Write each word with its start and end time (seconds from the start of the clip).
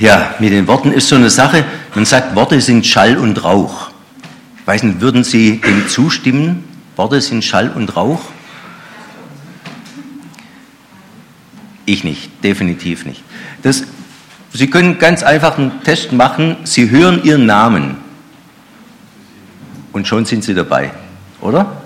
Ja, 0.00 0.34
mit 0.38 0.50
den 0.50 0.66
Worten 0.66 0.92
ist 0.92 1.08
so 1.08 1.16
eine 1.16 1.28
Sache. 1.28 1.62
Man 1.94 2.06
sagt, 2.06 2.34
Worte 2.34 2.58
sind 2.62 2.86
Schall 2.86 3.18
und 3.18 3.44
Rauch. 3.44 3.90
Ich 4.58 4.66
weiß 4.66 4.82
nicht, 4.82 5.02
würden 5.02 5.24
Sie 5.24 5.60
dem 5.60 5.88
zustimmen? 5.88 6.64
Worte 6.96 7.20
sind 7.20 7.44
Schall 7.44 7.70
und 7.70 7.94
Rauch? 7.94 8.22
Ich 11.84 12.02
nicht, 12.02 12.42
definitiv 12.42 13.04
nicht. 13.04 13.22
Das, 13.62 13.84
Sie 14.54 14.70
können 14.70 14.98
ganz 14.98 15.22
einfach 15.22 15.58
einen 15.58 15.82
Test 15.84 16.12
machen. 16.12 16.56
Sie 16.64 16.88
hören 16.88 17.22
Ihren 17.22 17.44
Namen 17.44 17.96
und 19.92 20.08
schon 20.08 20.24
sind 20.24 20.44
Sie 20.44 20.54
dabei, 20.54 20.92
oder? 21.42 21.82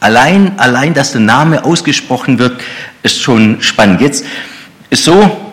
Allein, 0.00 0.58
allein, 0.58 0.92
dass 0.92 1.12
der 1.12 1.22
Name 1.22 1.64
ausgesprochen 1.64 2.38
wird, 2.38 2.60
ist 3.02 3.22
schon 3.22 3.62
spannend. 3.62 4.02
Jetzt 4.02 4.26
ist 4.90 5.04
so, 5.04 5.49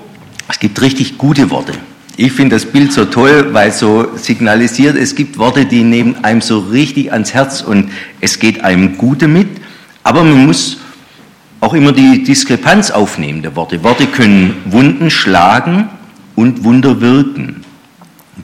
es 0.48 0.60
gibt 0.60 0.82
richtig 0.82 1.18
gute 1.18 1.50
Worte. 1.50 1.74
Ich 2.16 2.32
finde 2.32 2.56
das 2.56 2.66
Bild 2.66 2.92
so 2.92 3.06
toll, 3.06 3.54
weil 3.54 3.70
es 3.70 3.80
so 3.80 4.08
signalisiert, 4.16 4.96
es 4.96 5.14
gibt 5.14 5.38
Worte, 5.38 5.66
die 5.66 5.84
nehmen 5.84 6.24
einem 6.24 6.42
so 6.42 6.60
richtig 6.60 7.12
ans 7.12 7.34
Herz 7.34 7.62
und 7.62 7.92
es 8.22 8.40
geht 8.40 8.64
einem 8.64 8.98
gut 8.98 9.22
damit. 9.22 9.48
Aber 10.04 10.24
man 10.24 10.48
muss 10.48 10.78
auch 11.60 11.74
immer 11.74 11.92
die 11.92 12.24
Diskrepanz 12.24 12.90
aufnehmen 12.90 13.44
der 13.44 13.56
Worte. 13.56 13.84
Worte 13.84 14.08
können 14.08 14.56
Wunden 14.66 15.12
schlagen 15.12 15.90
und 16.36 16.64
Wunder 16.64 17.02
wirken, 17.02 17.64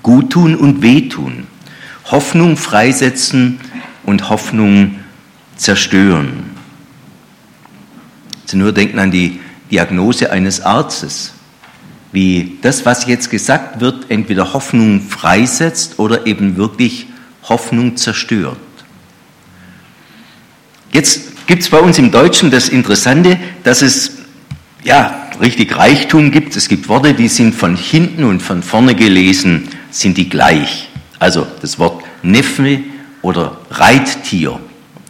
guttun 0.03 0.55
und 0.55 0.81
wehtun, 0.83 1.47
Hoffnung 2.11 2.57
freisetzen 2.57 3.59
und 4.03 4.29
Hoffnung 4.29 4.99
zerstören. 5.55 6.51
Sie 8.45 8.57
nur 8.57 8.71
denken 8.71 8.99
an 8.99 9.09
die 9.09 9.39
Diagnose 9.71 10.31
eines 10.31 10.61
Arztes 10.61 11.33
wie 12.13 12.57
das, 12.61 12.85
was 12.85 13.07
jetzt 13.07 13.29
gesagt 13.29 13.81
wird, 13.81 14.09
entweder 14.09 14.53
Hoffnung 14.53 15.01
freisetzt 15.01 15.99
oder 15.99 16.25
eben 16.27 16.55
wirklich 16.55 17.07
Hoffnung 17.49 17.97
zerstört. 17.97 18.57
Jetzt 20.91 21.47
gibt 21.47 21.63
es 21.63 21.69
bei 21.69 21.79
uns 21.79 21.97
im 21.97 22.11
Deutschen 22.11 22.51
das 22.51 22.69
Interessante, 22.69 23.37
dass 23.63 23.81
es 23.81 24.19
ja 24.83 25.27
richtig 25.41 25.75
Reichtum 25.75 26.29
gibt. 26.29 26.55
Es 26.55 26.69
gibt 26.69 26.87
Worte, 26.87 27.15
die 27.15 27.27
sind 27.27 27.55
von 27.55 27.75
hinten 27.75 28.23
und 28.23 28.41
von 28.41 28.61
vorne 28.61 28.93
gelesen, 28.93 29.67
sind 29.89 30.17
die 30.17 30.29
gleich. 30.29 30.89
Also 31.17 31.47
das 31.61 31.79
Wort 31.79 32.03
Neffe 32.21 32.79
oder 33.23 33.59
Reittier, 33.71 34.59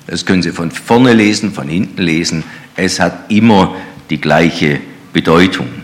das 0.08 0.26
können 0.26 0.42
Sie 0.42 0.52
von 0.52 0.72
vorne 0.72 1.14
lesen, 1.14 1.54
von 1.54 1.68
hinten 1.68 2.02
lesen. 2.02 2.44
Es 2.78 3.00
hat 3.00 3.30
immer 3.30 3.76
die 4.10 4.22
gleiche 4.22 4.80
Bedeutung. 5.12 5.83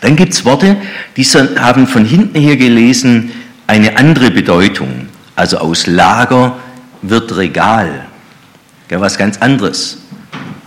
Dann 0.00 0.16
gibt 0.16 0.32
es 0.32 0.44
Worte, 0.44 0.76
die 1.16 1.24
haben 1.24 1.86
von 1.86 2.04
hinten 2.04 2.40
her 2.40 2.56
gelesen 2.56 3.32
eine 3.66 3.96
andere 3.96 4.30
Bedeutung. 4.30 5.08
Also 5.34 5.58
aus 5.58 5.86
Lager 5.86 6.56
wird 7.02 7.36
Regal, 7.36 8.06
ja, 8.90 9.00
was 9.00 9.18
ganz 9.18 9.38
anderes. 9.38 9.98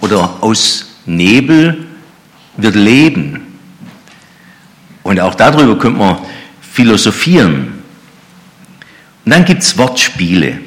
Oder 0.02 0.38
aus 0.42 0.98
Nebel 1.06 1.86
wird 2.58 2.76
Leben. 2.76 3.42
Und 5.04 5.20
auch 5.20 5.36
darüber 5.36 5.78
könnte 5.78 6.00
man 6.00 6.18
philosophieren. 6.62 7.84
Und 9.26 9.34
dann 9.34 9.46
gibt 9.46 9.64
es 9.64 9.78
Wortspiele. 9.78 10.60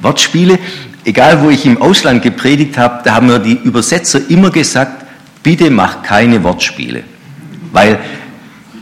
Wortspiele, 0.00 0.58
egal 1.04 1.40
wo 1.42 1.50
ich 1.50 1.64
im 1.66 1.80
Ausland 1.80 2.22
gepredigt 2.22 2.76
habe, 2.78 3.02
da 3.04 3.14
haben 3.14 3.28
mir 3.28 3.38
die 3.38 3.58
Übersetzer 3.62 4.20
immer 4.28 4.50
gesagt, 4.50 5.04
bitte 5.42 5.70
mach 5.70 6.02
keine 6.02 6.42
Wortspiele 6.42 7.04
weil 7.72 7.98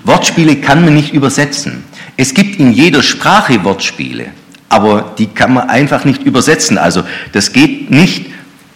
Wortspiele 0.04 0.56
kann 0.56 0.84
man 0.84 0.94
nicht 0.94 1.14
übersetzen. 1.14 1.84
Es 2.16 2.34
gibt 2.34 2.58
in 2.58 2.72
jeder 2.72 3.02
Sprache 3.02 3.64
Wortspiele, 3.64 4.26
aber 4.68 5.14
die 5.18 5.26
kann 5.26 5.54
man 5.54 5.68
einfach 5.68 6.04
nicht 6.04 6.22
übersetzen. 6.22 6.78
Also 6.78 7.02
das 7.32 7.52
geht 7.52 7.90
nicht. 7.90 8.26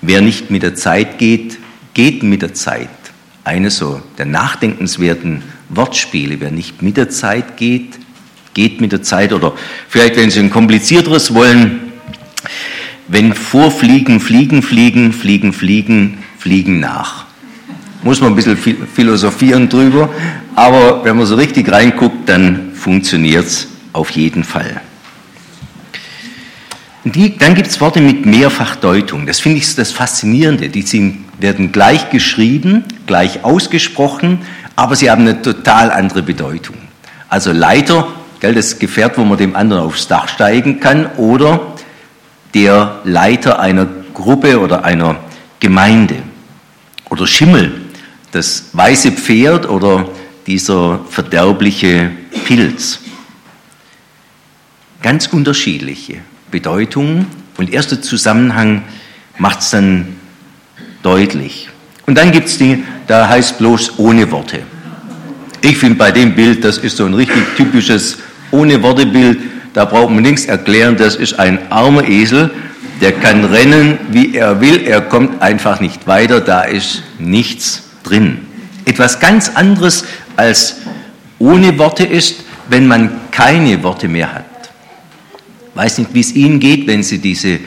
Wer 0.00 0.20
nicht 0.20 0.50
mit 0.50 0.62
der 0.62 0.74
Zeit 0.74 1.18
geht, 1.18 1.58
geht 1.94 2.22
mit 2.22 2.42
der 2.42 2.52
Zeit. 2.52 2.88
Eine 3.42 3.70
so 3.70 4.02
der 4.18 4.26
nachdenkenswerten 4.26 5.42
Wortspiele. 5.70 6.40
Wer 6.40 6.50
nicht 6.50 6.82
mit 6.82 6.96
der 6.96 7.08
Zeit 7.08 7.56
geht, 7.56 7.98
geht 8.52 8.80
mit 8.80 8.92
der 8.92 9.02
Zeit. 9.02 9.32
Oder 9.32 9.54
vielleicht, 9.88 10.16
wenn 10.16 10.30
Sie 10.30 10.40
ein 10.40 10.50
komplizierteres 10.50 11.34
wollen, 11.34 11.92
wenn 13.08 13.34
vorfliegen, 13.34 14.20
fliegen, 14.20 14.62
fliegen, 14.62 15.12
fliegen, 15.12 15.52
fliegen, 15.52 16.18
fliegen 16.38 16.80
nach 16.80 17.24
muss 18.04 18.20
man 18.20 18.32
ein 18.32 18.36
bisschen 18.36 18.56
philosophieren 18.56 19.68
drüber, 19.68 20.10
aber 20.54 21.04
wenn 21.04 21.16
man 21.16 21.26
so 21.26 21.34
richtig 21.34 21.72
reinguckt, 21.72 22.28
dann 22.28 22.72
funktioniert 22.74 23.46
es 23.46 23.66
auf 23.92 24.10
jeden 24.10 24.44
Fall. 24.44 24.80
Die, 27.04 27.36
dann 27.36 27.54
gibt 27.54 27.68
es 27.68 27.80
Worte 27.80 28.00
mit 28.00 28.24
Mehrfachdeutung. 28.24 29.26
Das 29.26 29.40
finde 29.40 29.58
ich 29.58 29.74
das 29.74 29.92
Faszinierende. 29.92 30.68
Die 30.68 30.82
sind, 30.82 31.24
werden 31.38 31.70
gleich 31.70 32.10
geschrieben, 32.10 32.84
gleich 33.06 33.44
ausgesprochen, 33.44 34.38
aber 34.76 34.96
sie 34.96 35.10
haben 35.10 35.22
eine 35.22 35.42
total 35.42 35.90
andere 35.90 36.22
Bedeutung. 36.22 36.76
Also 37.28 37.52
Leiter, 37.52 38.06
gell, 38.40 38.54
das 38.54 38.78
Gefährt, 38.78 39.18
wo 39.18 39.24
man 39.24 39.36
dem 39.38 39.56
anderen 39.56 39.82
aufs 39.82 40.08
Dach 40.08 40.28
steigen 40.28 40.80
kann, 40.80 41.06
oder 41.16 41.74
der 42.54 43.00
Leiter 43.04 43.60
einer 43.60 43.86
Gruppe 44.14 44.60
oder 44.60 44.84
einer 44.84 45.16
Gemeinde. 45.60 46.16
Oder 47.10 47.26
Schimmel, 47.26 47.83
das 48.34 48.64
weiße 48.72 49.12
Pferd 49.12 49.68
oder 49.68 50.08
dieser 50.46 51.00
verderbliche 51.08 52.10
Pilz. 52.46 52.98
Ganz 55.02 55.28
unterschiedliche 55.28 56.16
Bedeutungen 56.50 57.26
und 57.56 57.72
erster 57.72 58.02
Zusammenhang 58.02 58.82
macht 59.38 59.60
es 59.60 59.70
dann 59.70 60.16
deutlich. 61.02 61.68
Und 62.06 62.18
dann 62.18 62.32
gibt 62.32 62.48
es 62.48 62.58
die, 62.58 62.82
da 63.06 63.28
heißt 63.28 63.58
bloß 63.58 63.98
ohne 63.98 64.30
Worte. 64.30 64.60
Ich 65.60 65.78
finde 65.78 65.96
bei 65.96 66.10
dem 66.10 66.34
Bild, 66.34 66.64
das 66.64 66.78
ist 66.78 66.96
so 66.96 67.06
ein 67.06 67.14
richtig 67.14 67.42
typisches 67.56 68.18
ohne 68.50 68.82
Worte 68.82 69.06
Bild, 69.06 69.38
da 69.72 69.84
braucht 69.84 70.10
man 70.10 70.22
nichts 70.22 70.44
erklären, 70.44 70.96
das 70.96 71.16
ist 71.16 71.38
ein 71.38 71.70
armer 71.70 72.06
Esel, 72.06 72.50
der 73.00 73.12
kann 73.12 73.44
rennen, 73.44 73.98
wie 74.10 74.34
er 74.34 74.60
will, 74.60 74.82
er 74.82 75.00
kommt 75.00 75.40
einfach 75.40 75.80
nicht 75.80 76.06
weiter, 76.06 76.40
da 76.40 76.62
ist 76.62 77.02
nichts 77.18 77.83
drin. 78.04 78.38
Etwas 78.84 79.18
ganz 79.18 79.48
anderes 79.48 80.04
als 80.36 80.76
ohne 81.38 81.76
Worte 81.78 82.04
ist, 82.04 82.44
wenn 82.68 82.86
man 82.86 83.10
keine 83.30 83.82
Worte 83.82 84.08
mehr 84.08 84.32
hat. 84.32 84.44
Ich 85.70 85.76
weiß 85.76 85.98
nicht, 85.98 86.14
wie 86.14 86.20
es 86.20 86.32
Ihnen 86.34 86.60
geht, 86.60 86.86
wenn 86.86 87.02
Sie 87.02 87.18
diese 87.18 87.58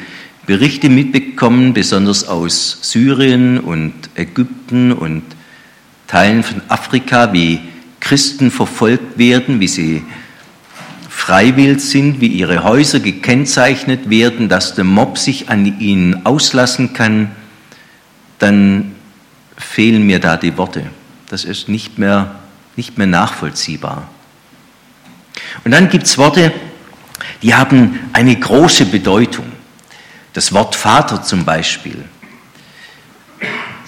Berichte 0.46 0.88
mitbekommen, 0.88 1.74
besonders 1.74 2.26
aus 2.26 2.80
Syrien 2.82 3.60
und 3.60 3.94
Ägypten 4.16 4.94
und 4.94 5.24
Teilen 6.08 6.42
von 6.42 6.62
Afrika, 6.70 7.34
wie 7.34 7.60
Christen 8.00 8.50
verfolgt 8.50 9.18
werden, 9.18 9.60
wie 9.60 9.68
sie 9.68 10.04
freiwillig 11.10 11.82
sind, 11.82 12.22
wie 12.22 12.28
ihre 12.28 12.64
Häuser 12.64 13.02
gekennzeichnet 13.02 14.10
werden, 14.10 14.48
dass 14.48 14.76
der 14.76 14.86
Mob 14.86 15.18
sich 15.18 15.50
an 15.50 15.80
ihnen 15.82 16.26
auslassen 16.26 16.94
kann, 16.94 17.32
dann 18.40 18.96
fehlen 19.58 20.06
mir 20.06 20.20
da 20.20 20.38
die 20.38 20.58
Worte. 20.58 20.86
Das 21.30 21.44
ist 21.44 21.68
nicht 21.68 21.98
mehr, 21.98 22.36
nicht 22.76 22.98
mehr 22.98 23.08
nachvollziehbar. 23.08 24.08
Und 25.64 25.72
dann 25.72 25.90
gibt 25.90 26.06
es 26.06 26.18
Worte, 26.18 26.54
die 27.42 27.54
haben 27.54 28.00
eine 28.14 28.36
große 28.36 28.86
Bedeutung. 28.86 29.46
Das 30.34 30.54
Wort 30.54 30.76
Vater 30.76 31.24
zum 31.24 31.46
Beispiel. 31.46 32.04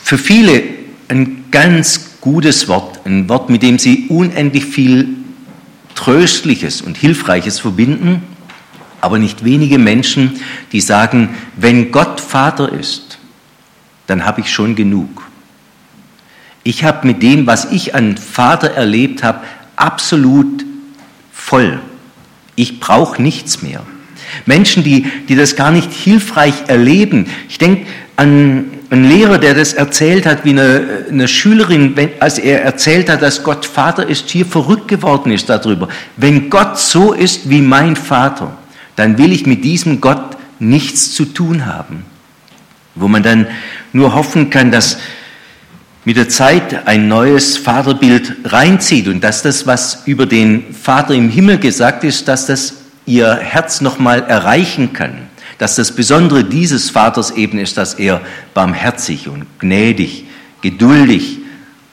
Für 0.03 0.17
viele 0.17 0.63
ein 1.07 1.45
ganz 1.51 2.17
gutes 2.21 2.67
Wort, 2.67 3.05
ein 3.05 3.29
Wort, 3.29 3.49
mit 3.49 3.63
dem 3.63 3.79
sie 3.79 4.07
unendlich 4.09 4.65
viel 4.65 5.07
Tröstliches 5.95 6.81
und 6.81 6.97
Hilfreiches 6.97 7.59
verbinden, 7.59 8.23
aber 9.01 9.19
nicht 9.19 9.43
wenige 9.43 9.77
Menschen, 9.77 10.39
die 10.71 10.81
sagen, 10.81 11.35
wenn 11.55 11.91
Gott 11.91 12.19
Vater 12.19 12.71
ist, 12.71 13.19
dann 14.07 14.25
habe 14.25 14.41
ich 14.41 14.51
schon 14.51 14.75
genug. 14.75 15.28
Ich 16.63 16.83
habe 16.83 17.07
mit 17.07 17.23
dem, 17.23 17.47
was 17.47 17.71
ich 17.71 17.95
an 17.95 18.17
Vater 18.17 18.71
erlebt 18.71 19.23
habe, 19.23 19.41
absolut 19.75 20.65
voll. 21.31 21.79
Ich 22.55 22.79
brauche 22.79 23.21
nichts 23.21 23.61
mehr. 23.61 23.81
Menschen, 24.45 24.83
die, 24.83 25.07
die 25.27 25.35
das 25.35 25.55
gar 25.55 25.71
nicht 25.71 25.91
hilfreich 25.91 26.53
erleben. 26.67 27.27
Ich 27.47 27.57
denke 27.57 27.85
an 28.15 28.65
einen 28.89 29.07
Lehrer, 29.07 29.37
der 29.37 29.53
das 29.53 29.73
erzählt 29.73 30.25
hat, 30.25 30.45
wie 30.45 30.49
eine, 30.49 31.05
eine 31.09 31.27
Schülerin, 31.27 31.95
wenn, 31.95 32.09
als 32.19 32.39
er 32.39 32.63
erzählt 32.63 33.09
hat, 33.09 33.21
dass 33.21 33.43
Gott 33.43 33.65
Vater 33.65 34.07
ist, 34.07 34.29
hier 34.29 34.45
verrückt 34.45 34.87
geworden 34.87 35.31
ist 35.31 35.49
darüber. 35.49 35.87
Wenn 36.17 36.49
Gott 36.49 36.79
so 36.79 37.13
ist 37.13 37.49
wie 37.49 37.61
mein 37.61 37.95
Vater, 37.95 38.57
dann 38.95 39.17
will 39.17 39.31
ich 39.31 39.45
mit 39.45 39.63
diesem 39.63 40.01
Gott 40.01 40.37
nichts 40.59 41.13
zu 41.13 41.25
tun 41.25 41.65
haben. 41.65 42.03
Wo 42.95 43.07
man 43.07 43.23
dann 43.23 43.47
nur 43.93 44.15
hoffen 44.15 44.49
kann, 44.49 44.71
dass 44.71 44.97
mit 46.05 46.17
der 46.17 46.29
Zeit 46.29 46.87
ein 46.87 47.07
neues 47.07 47.57
Vaterbild 47.57 48.37
reinzieht 48.45 49.07
und 49.07 49.23
dass 49.23 49.41
das, 49.41 49.67
was 49.67 50.03
über 50.05 50.25
den 50.25 50.73
Vater 50.73 51.13
im 51.13 51.29
Himmel 51.29 51.57
gesagt 51.57 52.03
ist, 52.03 52.27
dass 52.27 52.45
das 52.45 52.75
ihr 53.05 53.35
Herz 53.35 53.81
nochmal 53.81 54.23
erreichen 54.23 54.93
kann. 54.93 55.27
Dass 55.57 55.75
das 55.75 55.91
Besondere 55.91 56.45
dieses 56.45 56.89
Vaters 56.89 57.31
eben 57.31 57.59
ist, 57.59 57.77
dass 57.77 57.95
er 57.95 58.21
barmherzig 58.53 59.27
und 59.27 59.45
gnädig, 59.59 60.25
geduldig 60.61 61.39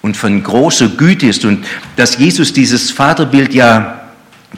und 0.02 0.16
von 0.16 0.40
großer 0.40 0.88
Güte 0.88 1.26
ist 1.26 1.44
und 1.44 1.66
dass 1.96 2.16
Jesus 2.16 2.52
dieses 2.52 2.92
Vaterbild 2.92 3.54
ja 3.54 4.05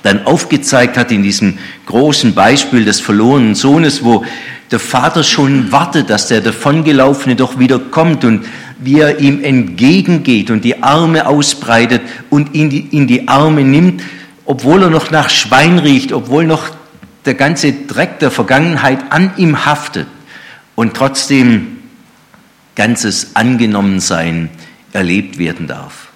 dann 0.03 0.27
aufgezeigt 0.27 0.97
hat 0.97 1.11
in 1.11 1.23
diesem 1.23 1.59
großen 1.87 2.35
Beispiel 2.35 2.85
des 2.85 3.01
verlorenen 3.01 3.55
Sohnes, 3.55 4.05
wo 4.05 4.25
der 4.71 4.79
Vater 4.79 5.25
schon 5.25 5.73
wartet, 5.73 6.11
dass 6.11 6.29
der 6.29 6.41
davongelaufene 6.41 7.37
doch 7.37 7.59
wieder 7.59 7.79
kommt 7.79 8.25
und 8.25 8.45
wie 8.79 9.01
er 9.01 9.19
ihm 9.19 9.43
entgegengeht 9.43 10.51
und 10.51 10.65
die 10.65 10.83
Arme 10.83 11.27
ausbreitet 11.27 12.03
und 12.31 12.55
ihn 12.55 12.71
in 12.91 13.07
die 13.07 13.29
Arme 13.29 13.63
nimmt, 13.65 14.03
obwohl 14.45 14.85
er 14.85 14.91
noch 14.91 15.11
nach 15.11 15.31
Schwein 15.31 15.79
riecht, 15.79 16.13
obwohl 16.13 16.45
noch 16.45 16.71
der 17.25 17.35
ganze 17.35 17.73
Dreck 17.73 18.19
der 18.21 18.31
Vergangenheit 18.31 19.11
an 19.11 19.33
ihm 19.37 19.65
haftet 19.65 20.07
und 20.75 20.95
trotzdem 20.95 21.79
ganzes 22.77 23.35
Angenommensein 23.35 24.51
erlebt 24.93 25.39
werden 25.39 25.67
darf. 25.67 26.09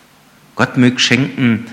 Gott 0.54 0.76
möge 0.76 1.00
schenken, 1.00 1.66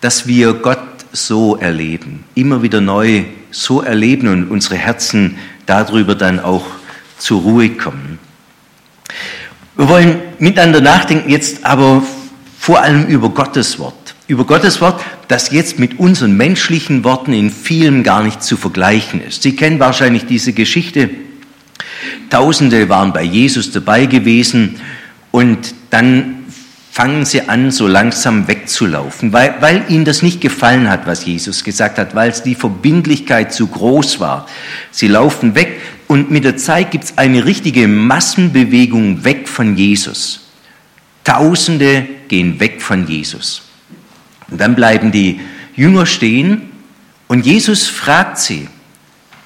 dass 0.00 0.26
wir 0.26 0.54
Gott 0.54 0.78
so 1.26 1.56
erleben, 1.56 2.24
immer 2.34 2.62
wieder 2.62 2.80
neu 2.80 3.24
so 3.50 3.82
erleben 3.82 4.28
und 4.28 4.48
unsere 4.50 4.76
Herzen 4.76 5.36
darüber 5.66 6.14
dann 6.14 6.40
auch 6.40 6.64
zur 7.18 7.42
Ruhe 7.42 7.70
kommen. 7.70 8.18
Wir 9.76 9.88
wollen 9.88 10.20
miteinander 10.38 10.80
nachdenken 10.80 11.30
jetzt 11.30 11.64
aber 11.64 12.02
vor 12.58 12.80
allem 12.80 13.06
über 13.06 13.28
Gottes 13.30 13.78
Wort. 13.78 14.14
Über 14.26 14.44
Gottes 14.44 14.80
Wort, 14.80 15.00
das 15.28 15.52
jetzt 15.52 15.78
mit 15.78 15.98
unseren 15.98 16.36
menschlichen 16.36 17.04
Worten 17.04 17.32
in 17.32 17.50
vielem 17.50 18.02
gar 18.02 18.22
nicht 18.22 18.42
zu 18.42 18.56
vergleichen 18.56 19.22
ist. 19.22 19.42
Sie 19.42 19.56
kennen 19.56 19.80
wahrscheinlich 19.80 20.26
diese 20.26 20.52
Geschichte. 20.52 21.08
Tausende 22.28 22.88
waren 22.88 23.12
bei 23.12 23.22
Jesus 23.22 23.70
dabei 23.70 24.06
gewesen 24.06 24.80
und 25.30 25.74
dann 25.90 26.37
fangen 26.90 27.24
sie 27.24 27.48
an, 27.48 27.70
so 27.70 27.86
langsam 27.86 28.48
wegzulaufen, 28.48 29.32
weil, 29.32 29.54
weil 29.60 29.84
ihnen 29.88 30.04
das 30.04 30.22
nicht 30.22 30.40
gefallen 30.40 30.90
hat, 30.90 31.06
was 31.06 31.24
Jesus 31.24 31.62
gesagt 31.62 31.98
hat, 31.98 32.14
weil 32.14 32.32
die 32.44 32.54
Verbindlichkeit 32.54 33.52
zu 33.52 33.66
groß 33.66 34.20
war. 34.20 34.46
Sie 34.90 35.06
laufen 35.06 35.54
weg 35.54 35.80
und 36.08 36.30
mit 36.30 36.44
der 36.44 36.56
Zeit 36.56 36.90
gibt 36.90 37.04
es 37.04 37.18
eine 37.18 37.44
richtige 37.44 37.86
Massenbewegung 37.86 39.24
weg 39.24 39.48
von 39.48 39.76
Jesus. 39.76 40.48
Tausende 41.24 42.06
gehen 42.28 42.58
weg 42.58 42.82
von 42.82 43.06
Jesus. 43.06 43.62
Und 44.50 44.60
dann 44.60 44.74
bleiben 44.74 45.12
die 45.12 45.40
Jünger 45.76 46.06
stehen 46.06 46.62
und 47.28 47.44
Jesus 47.44 47.86
fragt 47.86 48.38
sie, 48.38 48.68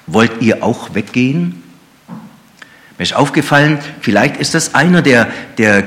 wollt 0.07 0.41
ihr 0.41 0.63
auch 0.63 0.95
weggehen? 0.95 1.61
Mir 2.97 3.03
ist 3.03 3.15
aufgefallen, 3.15 3.79
vielleicht 4.01 4.37
ist 4.37 4.53
das 4.53 4.75
einer 4.75 5.01
der, 5.01 5.27
der 5.57 5.83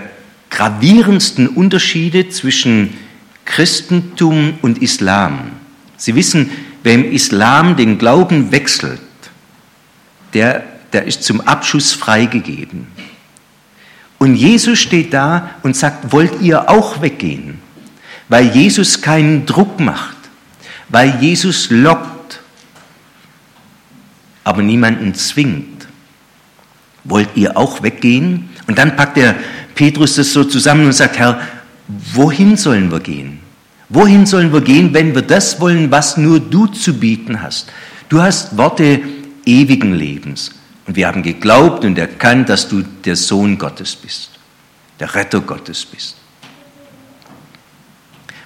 gravierendsten 0.51 1.49
Unterschiede 1.49 2.29
zwischen 2.29 2.95
Christentum 3.45 4.59
und 4.63 4.83
Islam. 4.83 5.53
Sie 5.97 6.15
wissen, 6.15 6.51
wer 6.83 6.95
im 6.95 7.11
Islam 7.11 7.77
den 7.77 7.99
Glauben 7.99 8.53
wechselt, 8.53 9.01
der, 10.35 10.65
der 10.93 11.05
ist 11.05 11.23
zum 11.23 11.41
Abschuss 11.41 11.93
freigegeben. 11.93 12.87
Und 14.19 14.35
Jesus 14.35 14.79
steht 14.79 15.13
da 15.13 15.51
und 15.63 15.77
sagt, 15.77 16.13
wollt 16.13 16.41
ihr 16.41 16.69
auch 16.69 17.01
weggehen? 17.01 17.59
Weil 18.29 18.47
Jesus 18.55 19.01
keinen 19.01 19.47
Druck 19.47 19.79
macht, 19.79 20.17
weil 20.89 21.17
Jesus 21.21 21.71
lockt, 21.71 22.41
aber 24.43 24.63
niemanden 24.63 25.15
zwingt. 25.15 25.87
Wollt 27.05 27.29
ihr 27.37 27.57
auch 27.57 27.83
weggehen? 27.83 28.49
Und 28.67 28.79
dann 28.79 28.97
packt 28.97 29.19
er 29.19 29.35
Petrus 29.75 30.17
das 30.17 30.33
so 30.33 30.45
zusammen 30.45 30.87
und 30.87 30.93
sagt, 30.93 31.19
Herr, 31.19 31.41
wohin 32.15 32.57
sollen 32.57 32.91
wir 32.91 33.01
gehen? 33.01 33.41
Wohin 33.89 34.27
sollen 34.27 34.53
wir 34.53 34.63
gehen, 34.63 34.93
wenn 34.95 35.15
wir 35.15 35.23
das 35.23 35.61
wollen, 35.61 35.91
was 35.91 36.17
nur 36.17 36.41
du 36.41 36.67
zu 36.67 36.95
bieten 36.95 37.41
hast? 37.41 37.71
Du 38.09 38.21
hast 38.21 38.57
Worte 38.57 39.01
ewigen 39.45 39.95
Lebens. 39.95 40.53
Und 40.87 40.97
wir 40.97 41.07
haben 41.09 41.23
geglaubt 41.23 41.85
und 41.85 41.99
erkannt, 41.99 42.49
dass 42.49 42.69
du 42.69 42.83
der 43.05 43.17
Sohn 43.17 43.59
Gottes 43.59 43.97
bist, 43.97 44.31
der 45.01 45.15
Retter 45.15 45.41
Gottes 45.41 45.85
bist. 45.85 46.17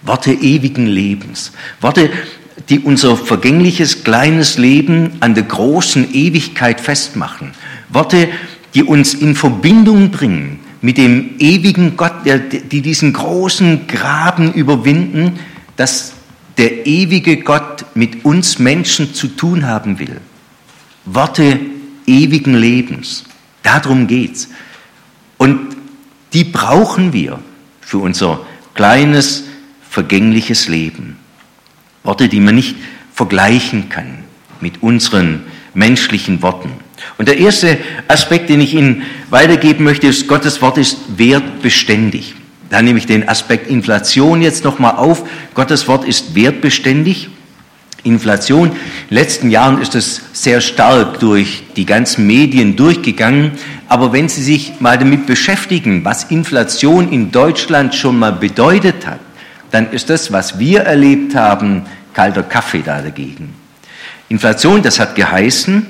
Worte 0.03 0.33
ewigen 0.33 0.87
Lebens. 0.87 1.53
Worte, 1.81 2.11
die 2.69 2.81
unser 2.81 3.17
vergängliches 3.17 4.05
kleines 4.05 4.57
Leben 4.57 5.13
an 5.21 5.35
der 5.35 5.45
großen 5.45 6.15
Ewigkeit 6.15 6.81
festmachen. 6.81 7.53
Worte, 7.91 8.29
die 8.75 8.85
uns 8.85 9.15
in 9.15 9.35
Verbindung 9.35 10.11
bringen 10.11 10.61
mit 10.81 10.97
dem 10.97 11.39
ewigen 11.39 11.97
Gott, 11.97 12.25
der, 12.25 12.39
die 12.39 12.83
diesen 12.83 13.13
großen 13.13 13.87
Graben 13.87 14.53
überwinden, 14.53 15.39
dass 15.77 16.13
der 16.57 16.87
ewige 16.87 17.39
Gott 17.39 17.85
mit 17.95 18.25
uns 18.25 18.59
Menschen 18.59 19.15
zu 19.15 19.29
tun 19.29 19.67
haben 19.67 19.99
will. 19.99 20.21
Worte 21.05 21.59
ewigen 22.07 22.55
Lebens. 22.55 23.25
Darum 23.63 24.07
geht's. 24.07 24.49
Und 25.39 25.77
die 26.33 26.45
brauchen 26.45 27.13
wir 27.13 27.41
für 27.81 27.99
unser 27.99 28.47
kleines, 28.75 29.45
vergängliches 29.89 30.69
Leben. 30.69 31.17
Worte, 32.03 32.29
die 32.29 32.41
man 32.41 32.55
nicht 32.55 32.77
vergleichen 33.13 33.89
kann 33.89 34.19
mit 34.61 34.83
unseren 34.83 35.43
menschlichen 35.75 36.43
Worten. 36.43 36.71
Und 37.19 37.29
der 37.29 37.39
erste 37.39 37.79
Aspekt, 38.09 38.51
den 38.51 38.61
ich 38.61 38.75
Ihnen 38.75 39.03
weitergeben 39.31 39.85
möchte, 39.85 40.07
ist, 40.07 40.27
Gottes 40.29 40.61
Wort 40.63 40.79
ist 40.79 40.99
wertbeständig. 41.17 42.35
Da 42.69 42.83
nehme 42.83 42.99
ich 42.99 43.07
den 43.07 43.29
Aspekt 43.29 43.69
Inflation 43.69 44.43
jetzt 44.43 44.65
nochmal 44.65 44.97
auf. 44.97 45.29
Gottes 45.55 45.89
Wort 45.89 46.05
ist 46.05 46.35
wertbeständig. 46.35 47.29
Inflation. 48.03 48.69
In 48.69 48.75
den 49.09 49.15
letzten 49.15 49.51
Jahren 49.51 49.81
ist 49.83 49.95
es 49.95 50.23
sehr 50.33 50.61
stark 50.61 51.19
durch 51.21 51.65
die 51.77 51.85
ganzen 51.85 52.27
Medien 52.27 52.77
durchgegangen. 52.77 53.53
Aber 53.89 54.13
wenn 54.13 54.29
Sie 54.29 54.43
sich 54.43 54.81
mal 54.81 54.97
damit 54.99 55.27
beschäftigen, 55.27 56.05
was 56.05 56.25
Inflation 56.25 57.13
in 57.13 57.31
Deutschland 57.31 57.95
schon 57.95 58.19
mal 58.19 58.33
bedeutet 58.33 59.07
hat, 59.07 59.21
dann 59.71 59.91
ist 59.91 60.11
das, 60.11 60.33
was 60.33 60.59
wir 60.59 60.81
erlebt 60.81 61.35
haben, 61.35 61.83
kalter 62.15 62.43
Kaffee 62.43 62.83
da 62.85 63.03
dagegen. 63.03 63.55
Inflation, 64.29 64.83
das 64.83 65.01
hat 65.01 65.15
geheißen, 65.17 65.87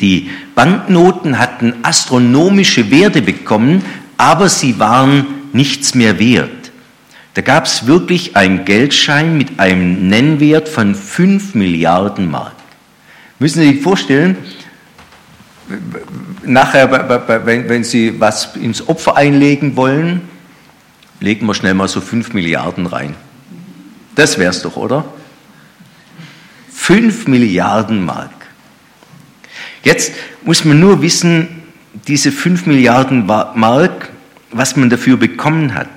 die 0.00 0.30
Banknoten 0.54 1.38
hatten 1.38 1.74
astronomische 1.82 2.90
Werte 2.90 3.22
bekommen, 3.22 3.84
aber 4.16 4.48
sie 4.48 4.78
waren 4.78 5.26
nichts 5.52 5.94
mehr 5.94 6.18
wert. 6.18 6.50
Da 7.34 7.42
gab 7.42 7.66
es 7.66 7.86
wirklich 7.86 8.36
einen 8.36 8.64
Geldschein 8.64 9.36
mit 9.36 9.60
einem 9.60 10.08
Nennwert 10.08 10.68
von 10.68 10.94
5 10.94 11.54
Milliarden 11.54 12.30
Mark. 12.30 12.54
Müssen 13.38 13.60
Sie 13.60 13.72
sich 13.72 13.82
vorstellen, 13.82 14.36
nachher, 16.42 16.90
wenn 17.44 17.84
Sie 17.84 18.18
was 18.20 18.56
ins 18.56 18.88
Opfer 18.88 19.16
einlegen 19.16 19.76
wollen, 19.76 20.22
legen 21.20 21.46
wir 21.46 21.54
schnell 21.54 21.74
mal 21.74 21.88
so 21.88 22.00
5 22.00 22.32
Milliarden 22.32 22.86
rein. 22.86 23.14
Das 24.14 24.38
wär's 24.38 24.62
doch, 24.62 24.76
oder? 24.76 25.04
5 26.72 27.28
Milliarden 27.28 28.04
Mark. 28.04 28.37
Jetzt 29.88 30.12
muss 30.44 30.64
man 30.66 30.78
nur 30.80 31.00
wissen, 31.00 31.48
diese 32.08 32.30
5 32.30 32.66
Milliarden 32.66 33.24
Mark, 33.24 34.10
was 34.50 34.76
man 34.76 34.90
dafür 34.90 35.16
bekommen 35.16 35.72
hat. 35.72 35.88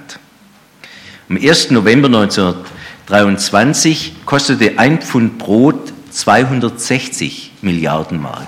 Am 1.27 1.35
1. 1.35 1.71
November 1.71 2.07
1923 2.07 4.13
kostete 4.25 4.79
ein 4.79 5.01
Pfund 5.01 5.37
Brot 5.37 5.91
260 6.09 7.51
Milliarden 7.61 8.21
Mark 8.21 8.47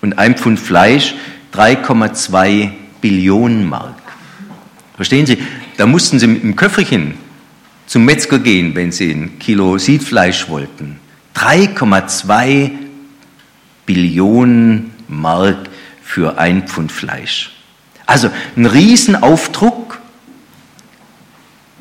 und 0.00 0.18
ein 0.18 0.38
Pfund 0.38 0.58
Fleisch 0.58 1.14
3,2 1.52 2.70
Billionen 3.02 3.68
Mark. 3.68 4.00
Verstehen 4.96 5.26
Sie? 5.26 5.36
Da 5.76 5.84
mussten 5.84 6.18
Sie 6.18 6.26
mit 6.26 6.42
dem 6.42 6.56
Köfferchen 6.56 7.12
zum 7.86 8.06
Metzger 8.06 8.38
gehen, 8.38 8.74
wenn 8.74 8.90
Sie 8.90 9.10
ein 9.10 9.38
Kilo 9.38 9.76
Siedfleisch 9.76 10.48
wollten. 10.48 10.98
3,2 11.34 12.88
Billionen 13.90 14.92
Mark 15.08 15.68
für 16.00 16.38
ein 16.38 16.68
Pfund 16.68 16.92
Fleisch. 16.92 17.50
Also 18.06 18.30
ein 18.56 18.66
Riesenaufdruck, 18.66 19.98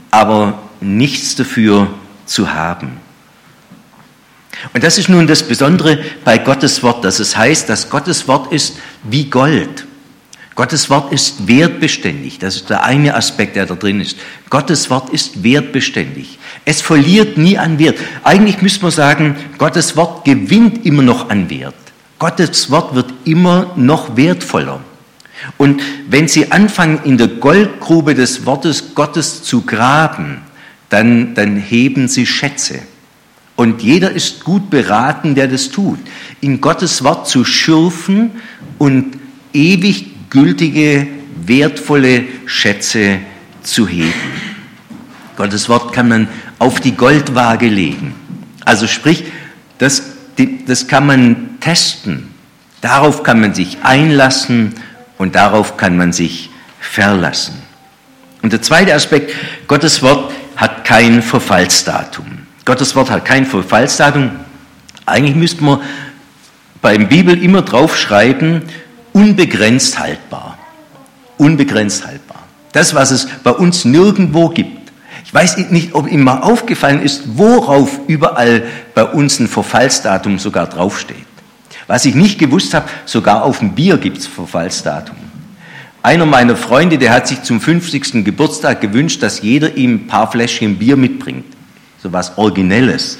aber 0.09 0.57
nichts 0.81 1.35
dafür 1.35 1.87
zu 2.25 2.51
haben. 2.51 2.97
Und 4.73 4.83
das 4.83 4.97
ist 4.97 5.07
nun 5.07 5.27
das 5.27 5.43
Besondere 5.43 5.99
bei 6.25 6.39
Gottes 6.39 6.81
Wort, 6.81 7.05
dass 7.05 7.19
es 7.19 7.37
heißt, 7.37 7.69
dass 7.69 7.91
Gottes 7.91 8.27
Wort 8.27 8.51
ist 8.51 8.77
wie 9.03 9.25
Gold. 9.25 9.85
Gottes 10.55 10.89
Wort 10.89 11.13
ist 11.13 11.47
wertbeständig. 11.47 12.39
Das 12.39 12.55
ist 12.55 12.71
der 12.71 12.85
eine 12.85 13.13
Aspekt, 13.13 13.55
der 13.55 13.67
da 13.67 13.75
drin 13.75 14.01
ist. 14.01 14.17
Gottes 14.49 14.89
Wort 14.89 15.11
ist 15.11 15.43
wertbeständig. 15.43 16.39
Es 16.65 16.81
verliert 16.81 17.37
nie 17.37 17.59
an 17.59 17.77
Wert. 17.77 17.99
Eigentlich 18.23 18.63
müsste 18.63 18.81
man 18.81 18.91
sagen, 18.91 19.35
Gottes 19.59 19.95
Wort 19.95 20.25
gewinnt 20.25 20.87
immer 20.87 21.03
noch 21.03 21.29
an 21.29 21.51
Wert. 21.51 21.75
Gottes 22.19 22.69
Wort 22.69 22.95
wird 22.95 23.13
immer 23.23 23.71
noch 23.75 24.15
wertvoller. 24.17 24.81
Und 25.57 25.81
wenn 26.09 26.27
Sie 26.27 26.51
anfangen, 26.51 26.99
in 27.05 27.17
der 27.17 27.27
Goldgrube 27.27 28.13
des 28.13 28.45
Wortes 28.45 28.93
Gottes 28.93 29.43
zu 29.43 29.61
graben, 29.61 30.41
dann, 30.89 31.33
dann 31.33 31.55
heben 31.55 32.07
Sie 32.07 32.25
Schätze. 32.25 32.79
Und 33.55 33.81
jeder 33.81 34.11
ist 34.11 34.43
gut 34.43 34.69
beraten, 34.69 35.35
der 35.35 35.47
das 35.47 35.69
tut. 35.69 35.99
In 36.41 36.61
Gottes 36.61 37.03
Wort 37.03 37.27
zu 37.27 37.43
schürfen 37.43 38.31
und 38.77 39.17
ewig 39.53 40.29
gültige, 40.29 41.07
wertvolle 41.45 42.23
Schätze 42.45 43.19
zu 43.63 43.87
heben. 43.87 44.13
Gottes 45.35 45.69
Wort 45.69 45.93
kann 45.93 46.09
man 46.09 46.27
auf 46.57 46.79
die 46.81 46.95
Goldwaage 46.95 47.67
legen. 47.67 48.13
Also 48.65 48.87
sprich, 48.87 49.23
das, 49.77 50.03
das 50.65 50.87
kann 50.87 51.05
man 51.05 51.59
testen. 51.59 52.33
Darauf 52.81 53.23
kann 53.23 53.41
man 53.41 53.53
sich 53.53 53.77
einlassen 53.83 54.75
und 55.17 55.35
darauf 55.35 55.77
kann 55.77 55.97
man 55.97 56.13
sich 56.13 56.49
verlassen. 56.79 57.61
Und 58.41 58.53
der 58.53 58.61
zweite 58.61 58.93
Aspekt, 58.93 59.33
Gottes 59.67 60.01
Wort 60.01 60.31
hat 60.55 60.85
kein 60.85 61.21
Verfallsdatum. 61.21 62.25
Gottes 62.65 62.95
Wort 62.95 63.09
hat 63.09 63.25
kein 63.25 63.45
Verfallsdatum. 63.45 64.31
Eigentlich 65.05 65.35
müsste 65.35 65.63
man 65.63 65.81
beim 66.81 67.09
Bibel 67.09 67.41
immer 67.41 67.61
draufschreiben, 67.61 68.63
unbegrenzt 69.11 69.99
haltbar. 69.99 70.57
Unbegrenzt 71.37 72.05
haltbar. 72.05 72.43
Das, 72.71 72.93
was 72.93 73.11
es 73.11 73.27
bei 73.43 73.51
uns 73.51 73.85
nirgendwo 73.85 74.49
gibt. 74.49 74.78
Ich 75.29 75.33
weiß 75.33 75.57
nicht, 75.69 75.93
ob 75.93 76.11
Ihnen 76.11 76.23
mal 76.23 76.41
aufgefallen 76.41 77.01
ist, 77.01 77.37
worauf 77.37 77.99
überall 78.07 78.63
bei 78.95 79.05
uns 79.05 79.39
ein 79.39 79.47
Verfallsdatum 79.47 80.39
sogar 80.39 80.67
draufsteht. 80.67 81.17
Was 81.87 82.05
ich 82.05 82.15
nicht 82.15 82.39
gewusst 82.39 82.73
habe, 82.73 82.89
sogar 83.05 83.43
auf 83.43 83.59
dem 83.59 83.73
Bier 83.73 83.97
gibt 83.97 84.17
es 84.17 84.27
Verfallsdatum. 84.27 85.15
Einer 86.01 86.25
meiner 86.25 86.55
Freunde, 86.55 86.97
der 86.97 87.13
hat 87.13 87.27
sich 87.27 87.43
zum 87.43 87.61
50. 87.61 88.25
Geburtstag 88.25 88.81
gewünscht, 88.81 89.21
dass 89.21 89.41
jeder 89.41 89.75
ihm 89.77 89.93
ein 89.93 90.07
paar 90.07 90.31
Fläschchen 90.31 90.77
Bier 90.77 90.97
mitbringt 90.97 91.45
so 92.01 92.11
was 92.13 92.37
Originelles. 92.37 93.17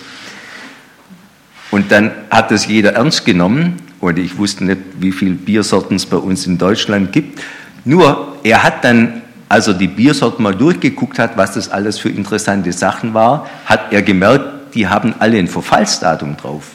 Und 1.71 1.91
dann 1.91 2.11
hat 2.29 2.51
das 2.51 2.65
jeder 2.65 2.93
ernst 2.93 3.25
genommen 3.25 3.77
und 3.99 4.17
ich 4.17 4.37
wusste 4.37 4.65
nicht, 4.65 4.79
wie 4.99 5.11
viele 5.11 5.35
Biersorten 5.35 5.97
es 5.97 6.05
bei 6.05 6.17
uns 6.17 6.47
in 6.47 6.57
Deutschland 6.57 7.11
gibt. 7.11 7.39
Nur, 7.85 8.37
er 8.43 8.63
hat 8.63 8.83
dann, 8.83 9.21
als 9.49 9.67
er 9.67 9.73
die 9.73 9.87
Biersorten 9.87 10.43
mal 10.43 10.55
durchgeguckt 10.55 11.17
hat, 11.17 11.35
was 11.35 11.53
das 11.53 11.69
alles 11.69 11.97
für 11.97 12.09
interessante 12.09 12.71
Sachen 12.71 13.15
war, 13.15 13.49
hat 13.65 13.91
er 13.91 14.03
gemerkt, 14.03 14.75
die 14.75 14.87
haben 14.87 15.15
alle 15.17 15.39
ein 15.39 15.47
Verfallsdatum 15.47 16.37
drauf. 16.37 16.65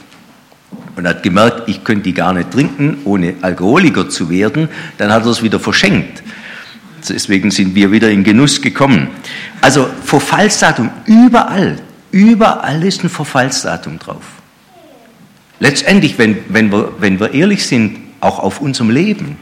Und 0.96 1.06
hat 1.06 1.22
gemerkt, 1.22 1.68
ich 1.68 1.84
könnte 1.84 2.02
die 2.02 2.14
gar 2.14 2.32
nicht 2.32 2.50
trinken, 2.50 2.98
ohne 3.04 3.34
Alkoholiker 3.42 4.08
zu 4.08 4.28
werden. 4.28 4.68
Dann 4.98 5.12
hat 5.12 5.24
er 5.24 5.30
es 5.30 5.42
wieder 5.42 5.60
verschenkt. 5.60 6.22
Deswegen 7.08 7.50
sind 7.52 7.74
wir 7.76 7.92
wieder 7.92 8.10
in 8.10 8.24
Genuss 8.24 8.60
gekommen. 8.60 9.08
Also 9.60 9.88
Verfallsdatum 10.02 10.90
überall. 11.06 11.76
Überall 12.10 12.82
ist 12.82 13.04
ein 13.04 13.08
Verfallsdatum 13.08 13.98
drauf. 14.00 14.22
Letztendlich, 15.60 16.18
wenn, 16.18 16.38
wenn, 16.48 16.72
wir, 16.72 16.92
wenn 16.98 17.20
wir 17.20 17.34
ehrlich 17.34 17.66
sind, 17.66 17.98
auch 18.20 18.40
auf 18.40 18.60
unserem 18.60 18.90
Leben. 18.90 19.36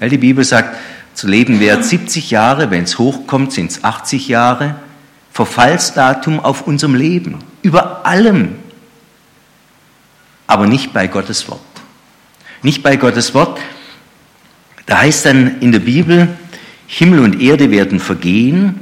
Die 0.00 0.18
Bibel 0.18 0.44
sagt, 0.44 0.76
zu 1.14 1.28
leben 1.28 1.60
währt 1.60 1.84
70 1.84 2.30
Jahre, 2.30 2.70
wenn 2.70 2.84
es 2.84 2.98
hochkommt, 2.98 3.52
sind 3.52 3.70
es 3.70 3.84
80 3.84 4.28
Jahre. 4.28 4.76
Verfallsdatum 5.32 6.40
auf 6.40 6.66
unserem 6.66 6.94
Leben. 6.94 7.38
Über 7.62 8.06
allem. 8.06 8.56
Aber 10.46 10.66
nicht 10.66 10.92
bei 10.92 11.06
Gottes 11.06 11.48
Wort. 11.48 11.60
Nicht 12.62 12.82
bei 12.82 12.96
Gottes 12.96 13.34
Wort. 13.34 13.58
Da 14.86 14.98
heißt 14.98 15.26
dann 15.26 15.60
in 15.60 15.72
der 15.72 15.78
Bibel, 15.80 16.28
Himmel 16.86 17.20
und 17.20 17.40
Erde 17.40 17.70
werden 17.70 18.00
vergehen, 18.00 18.80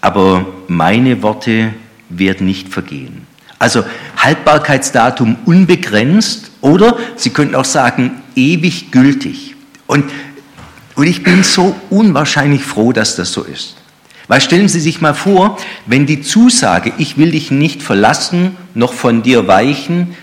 aber 0.00 0.46
meine 0.66 1.22
Worte 1.22 1.72
werden 2.08 2.46
nicht 2.46 2.68
vergehen. 2.68 3.26
Also 3.58 3.84
Haltbarkeitsdatum 4.16 5.36
unbegrenzt 5.44 6.50
oder 6.60 6.98
Sie 7.16 7.30
könnten 7.30 7.54
auch 7.54 7.64
sagen 7.64 8.22
ewig 8.34 8.90
gültig. 8.90 9.54
Und, 9.86 10.04
und 10.94 11.06
ich 11.06 11.22
bin 11.22 11.42
so 11.42 11.74
unwahrscheinlich 11.90 12.64
froh, 12.64 12.92
dass 12.92 13.16
das 13.16 13.32
so 13.32 13.42
ist. 13.42 13.76
Weil 14.28 14.40
stellen 14.40 14.68
Sie 14.68 14.80
sich 14.80 15.00
mal 15.00 15.14
vor, 15.14 15.58
wenn 15.86 16.06
die 16.06 16.22
Zusage, 16.22 16.92
ich 16.98 17.18
will 17.18 17.32
dich 17.32 17.50
nicht 17.50 17.82
verlassen, 17.82 18.56
noch 18.74 18.92
von 18.92 19.22
dir 19.22 19.46
weichen, 19.46 20.16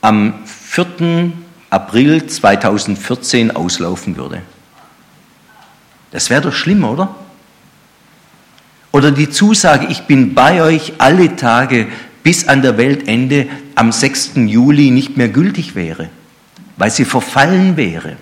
am 0.00 0.34
4. 0.46 1.32
April 1.70 2.26
2014 2.26 3.50
auslaufen 3.50 4.16
würde. 4.16 4.42
Das 6.10 6.30
wäre 6.30 6.42
doch 6.42 6.52
schlimm, 6.52 6.84
oder? 6.84 7.14
Oder 8.90 9.10
die 9.10 9.30
Zusage, 9.30 9.86
ich 9.88 10.02
bin 10.02 10.34
bei 10.34 10.62
euch 10.62 10.94
alle 10.98 11.34
Tage 11.36 11.88
bis 12.22 12.48
an 12.48 12.62
der 12.62 12.76
Weltende 12.76 13.48
am 13.74 13.90
6. 13.90 14.32
Juli 14.36 14.90
nicht 14.90 15.16
mehr 15.16 15.28
gültig 15.28 15.74
wäre, 15.74 16.10
weil 16.76 16.90
sie 16.90 17.06
verfallen 17.06 17.76
wäre. 17.76 18.16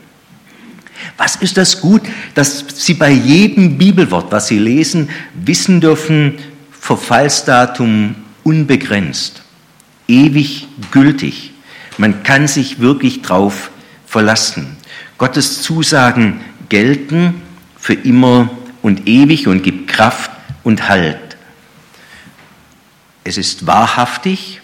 Was 1.16 1.36
ist 1.36 1.56
das 1.56 1.80
gut, 1.80 2.02
dass 2.34 2.64
Sie 2.74 2.94
bei 2.94 3.10
jedem 3.10 3.78
Bibelwort, 3.78 4.30
was 4.32 4.48
Sie 4.48 4.58
lesen, 4.58 5.08
wissen 5.34 5.80
dürfen, 5.80 6.38
Verfallsdatum 6.70 8.14
unbegrenzt, 8.42 9.42
ewig 10.08 10.66
gültig. 10.90 11.52
Man 11.98 12.22
kann 12.22 12.48
sich 12.48 12.80
wirklich 12.80 13.22
drauf 13.22 13.70
verlassen. 14.06 14.76
Gottes 15.18 15.62
Zusagen 15.62 16.40
gelten 16.68 17.42
für 17.78 17.94
immer 17.94 18.50
und 18.82 19.06
ewig 19.06 19.46
und 19.46 19.62
gibt 19.62 19.88
Kraft 19.88 20.30
und 20.62 20.88
Halt. 20.88 21.36
Es 23.24 23.36
ist 23.36 23.66
wahrhaftig 23.66 24.60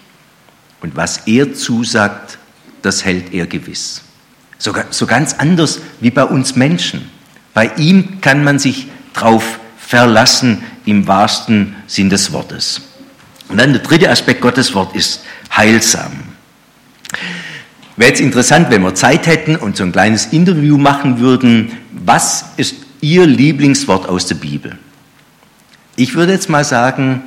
und 0.81 0.95
was 0.95 1.27
er 1.27 1.53
zusagt, 1.53 2.39
das 2.81 3.05
hält 3.05 3.33
er 3.33 3.45
gewiss. 3.45 4.01
So, 4.57 4.73
so 4.89 5.05
ganz 5.05 5.33
anders 5.35 5.81
wie 5.99 6.11
bei 6.11 6.23
uns 6.23 6.55
Menschen. 6.55 7.09
Bei 7.53 7.71
ihm 7.77 8.21
kann 8.21 8.43
man 8.43 8.59
sich 8.59 8.87
drauf 9.13 9.59
verlassen 9.77 10.63
im 10.85 11.07
wahrsten 11.07 11.75
Sinn 11.87 12.09
des 12.09 12.31
Wortes. 12.31 12.81
Und 13.49 13.57
dann 13.57 13.73
der 13.73 13.81
dritte 13.81 14.09
Aspekt 14.09 14.41
Gottes 14.41 14.73
Wort 14.73 14.95
ist 14.95 15.21
heilsam. 15.55 16.11
Wäre 17.95 18.11
jetzt 18.11 18.21
interessant, 18.21 18.69
wenn 18.69 18.83
wir 18.83 18.93
Zeit 18.93 19.25
hätten 19.25 19.55
und 19.55 19.75
so 19.75 19.83
ein 19.83 19.91
kleines 19.91 20.27
Interview 20.27 20.77
machen 20.77 21.19
würden. 21.19 21.71
Was 21.91 22.45
ist 22.57 22.75
Ihr 23.01 23.25
Lieblingswort 23.25 24.07
aus 24.07 24.27
der 24.27 24.35
Bibel? 24.35 24.77
Ich 25.95 26.13
würde 26.13 26.33
jetzt 26.33 26.49
mal 26.49 26.63
sagen, 26.63 27.23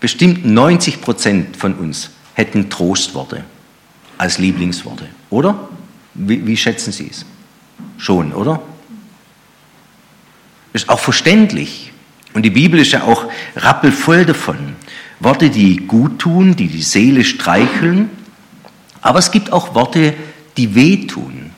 bestimmt 0.00 0.44
90 0.44 1.00
Prozent 1.00 1.56
von 1.56 1.74
uns 1.74 2.10
hätten 2.34 2.68
Trostworte 2.68 3.44
als 4.18 4.38
Lieblingsworte, 4.38 5.06
oder? 5.30 5.68
Wie, 6.14 6.46
wie 6.46 6.56
schätzen 6.56 6.92
Sie 6.92 7.08
es? 7.10 7.24
Schon, 7.98 8.32
oder? 8.32 8.62
Ist 10.72 10.88
auch 10.88 11.00
verständlich. 11.00 11.92
Und 12.32 12.42
die 12.42 12.50
Bibel 12.50 12.80
ist 12.80 12.92
ja 12.92 13.04
auch 13.04 13.26
rappelvoll 13.56 14.24
davon. 14.24 14.74
Worte, 15.20 15.50
die 15.50 15.76
gut 15.76 16.18
tun, 16.18 16.56
die 16.56 16.68
die 16.68 16.82
Seele 16.82 17.24
streicheln. 17.24 18.10
Aber 19.00 19.18
es 19.18 19.30
gibt 19.30 19.52
auch 19.52 19.74
Worte, 19.74 20.14
die 20.56 20.74
wehtun. 20.74 21.50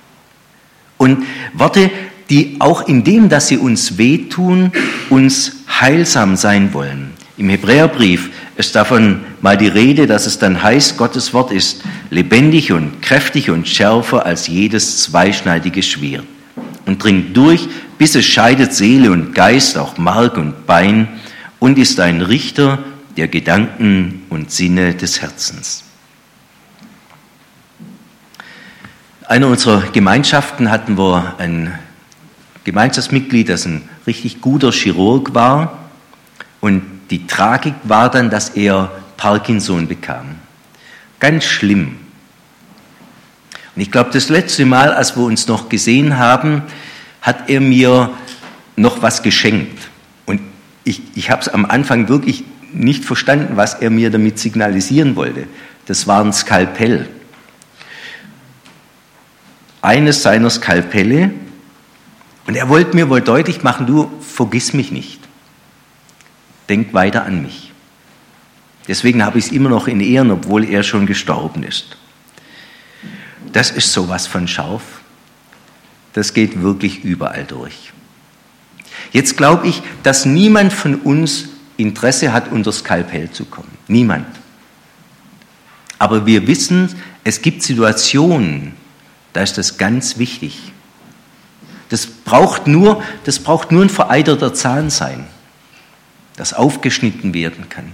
Und 0.99 1.25
Worte, 1.55 1.91
die 2.31 2.57
auch 2.59 2.87
in 2.89 3.05
dem, 3.05 3.29
dass 3.29 3.49
sie 3.49 3.59
uns 3.59 3.99
wehtun, 3.99 4.73
uns 5.11 5.57
heilsam 5.81 6.37
sein 6.37 6.73
wollen. 6.75 7.13
Im 7.37 7.49
Hebräerbrief 7.49 8.31
ist 8.57 8.75
davon 8.75 9.21
mal 9.43 9.57
die 9.57 9.69
Rede, 9.69 10.07
dass 10.07 10.27
es 10.27 10.39
dann 10.39 10.63
heißt, 10.63 10.97
Gottes 10.97 11.35
Wort 11.35 11.53
ist 11.53 11.83
lebendig 12.11 12.73
und 12.73 13.03
kräftig 13.03 13.51
und 13.51 13.69
schärfer 13.69 14.25
als 14.25 14.47
jedes 14.47 15.03
zweischneidige 15.03 15.83
Schwert 15.83 16.25
und 16.87 17.03
dringt 17.03 17.37
durch, 17.37 17.69
bis 17.99 18.15
es 18.15 18.25
scheidet 18.25 18.73
Seele 18.73 19.11
und 19.11 19.35
Geist, 19.35 19.77
auch 19.77 19.99
Mark 19.99 20.39
und 20.39 20.67
Bein 20.67 21.09
und 21.59 21.79
ist 21.79 22.01
ein 22.01 22.23
Richter 22.23 22.79
der 23.17 23.29
Gedanken 23.29 24.23
und 24.31 24.51
Sinne 24.51 24.95
des 24.95 25.21
Herzens. 25.21 25.85
Einer 29.27 29.49
unserer 29.49 29.83
Gemeinschaften 29.93 30.71
hatten 30.71 30.97
wir 30.97 31.35
ein 31.39 31.77
Gemeinschaftsmitglied, 32.65 33.49
das 33.49 33.67
ein 33.67 33.89
richtig 34.07 34.41
guter 34.41 34.71
Chirurg 34.71 35.35
war. 35.35 35.91
Und 36.61 36.83
die 37.11 37.27
Tragik 37.27 37.75
war 37.85 38.11
dann, 38.11 38.31
dass 38.31 38.51
er 38.51 38.91
Parkinson 39.17 39.87
bekam. 39.89 40.37
Ganz 41.21 41.45
schlimm. 41.45 41.97
Und 43.75 43.83
ich 43.83 43.91
glaube, 43.91 44.11
das 44.13 44.29
letzte 44.29 44.65
Mal, 44.65 44.93
als 44.93 45.17
wir 45.17 45.25
uns 45.25 45.47
noch 45.49 45.69
gesehen 45.69 46.19
haben, 46.19 46.63
hat 47.23 47.49
er 47.49 47.61
mir 47.61 48.11
noch 48.77 49.03
was 49.03 49.23
geschenkt. 49.23 49.89
Und 50.25 50.41
ich, 50.85 51.03
ich 51.15 51.31
habe 51.31 51.43
es 51.43 51.49
am 51.49 51.65
Anfang 51.65 52.09
wirklich 52.09 52.45
nicht 52.73 53.05
verstanden, 53.05 53.57
was 53.57 53.75
er 53.75 53.91
mir 53.91 54.11
damit 54.11 54.39
signalisieren 54.39 55.17
wollte. 55.17 55.47
Das 55.87 56.07
war 56.07 56.23
ein 56.23 56.33
Skalpell. 56.33 57.09
Eines 59.83 60.23
seiner 60.23 60.51
Skalpelle. 60.51 61.31
Und 62.47 62.57
er 62.57 62.69
wollte 62.69 62.95
mir 62.95 63.09
wohl 63.09 63.21
deutlich 63.21 63.63
machen, 63.63 63.87
du 63.87 64.11
vergiss 64.21 64.73
mich 64.73 64.93
nicht. 64.93 65.16
Denk 66.69 66.95
weiter 66.95 67.25
an 67.25 67.43
mich. 67.43 67.73
Deswegen 68.89 69.25
habe 69.25 69.39
ich 69.39 69.47
es 69.47 69.53
immer 69.53 69.69
noch 69.69 69.89
in 69.89 70.01
Ehren, 70.01 70.31
obwohl 70.31 70.65
er 70.65 70.83
schon 70.83 71.07
gestorben 71.07 71.63
ist. 71.63 71.97
Das 73.53 73.71
ist 73.71 73.93
sowas 73.93 74.27
von 74.27 74.47
scharf. 74.47 74.83
Das 76.13 76.35
geht 76.35 76.63
wirklich 76.63 77.05
überall 77.05 77.45
durch. 77.45 77.93
Jetzt 79.13 79.37
glaube 79.37 79.67
ich, 79.69 79.83
dass 80.03 80.25
niemand 80.25 80.73
von 80.73 80.97
uns 80.97 81.49
Interesse 81.77 82.33
hat, 82.33 82.51
unter 82.51 82.73
Skalpell 82.73 83.31
zu 83.31 83.45
kommen. 83.45 83.77
Niemand. 83.89 84.27
Aber 85.99 86.27
wir 86.27 86.47
wissen, 86.47 86.95
es 87.25 87.43
gibt 87.43 87.63
Situationen, 87.63 88.75
da 89.33 89.43
ist 89.43 89.59
das 89.59 89.79
ganz 89.79 90.19
wichtig. 90.19 90.73
Das 91.89 92.07
braucht 92.07 92.67
nur, 92.67 93.03
das 93.25 93.39
braucht 93.39 93.73
nur 93.73 93.83
ein 93.83 93.91
vereiterter 93.91 94.55
Zahn 94.55 94.91
sein, 94.91 95.27
das 96.37 96.53
aufgeschnitten 96.53 97.35
werden 97.35 97.69
kann. 97.69 97.93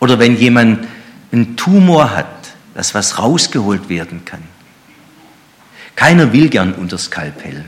Oder 0.00 0.18
wenn 0.18 0.36
jemand 0.36 0.86
einen 1.32 1.56
Tumor 1.56 2.14
hat, 2.14 2.26
dass 2.74 2.94
was 2.94 3.18
rausgeholt 3.18 3.88
werden 3.88 4.24
kann. 4.24 4.42
Keiner 5.96 6.32
will 6.32 6.48
gern 6.48 6.74
unter 6.74 6.96
Skalpell. 6.96 7.64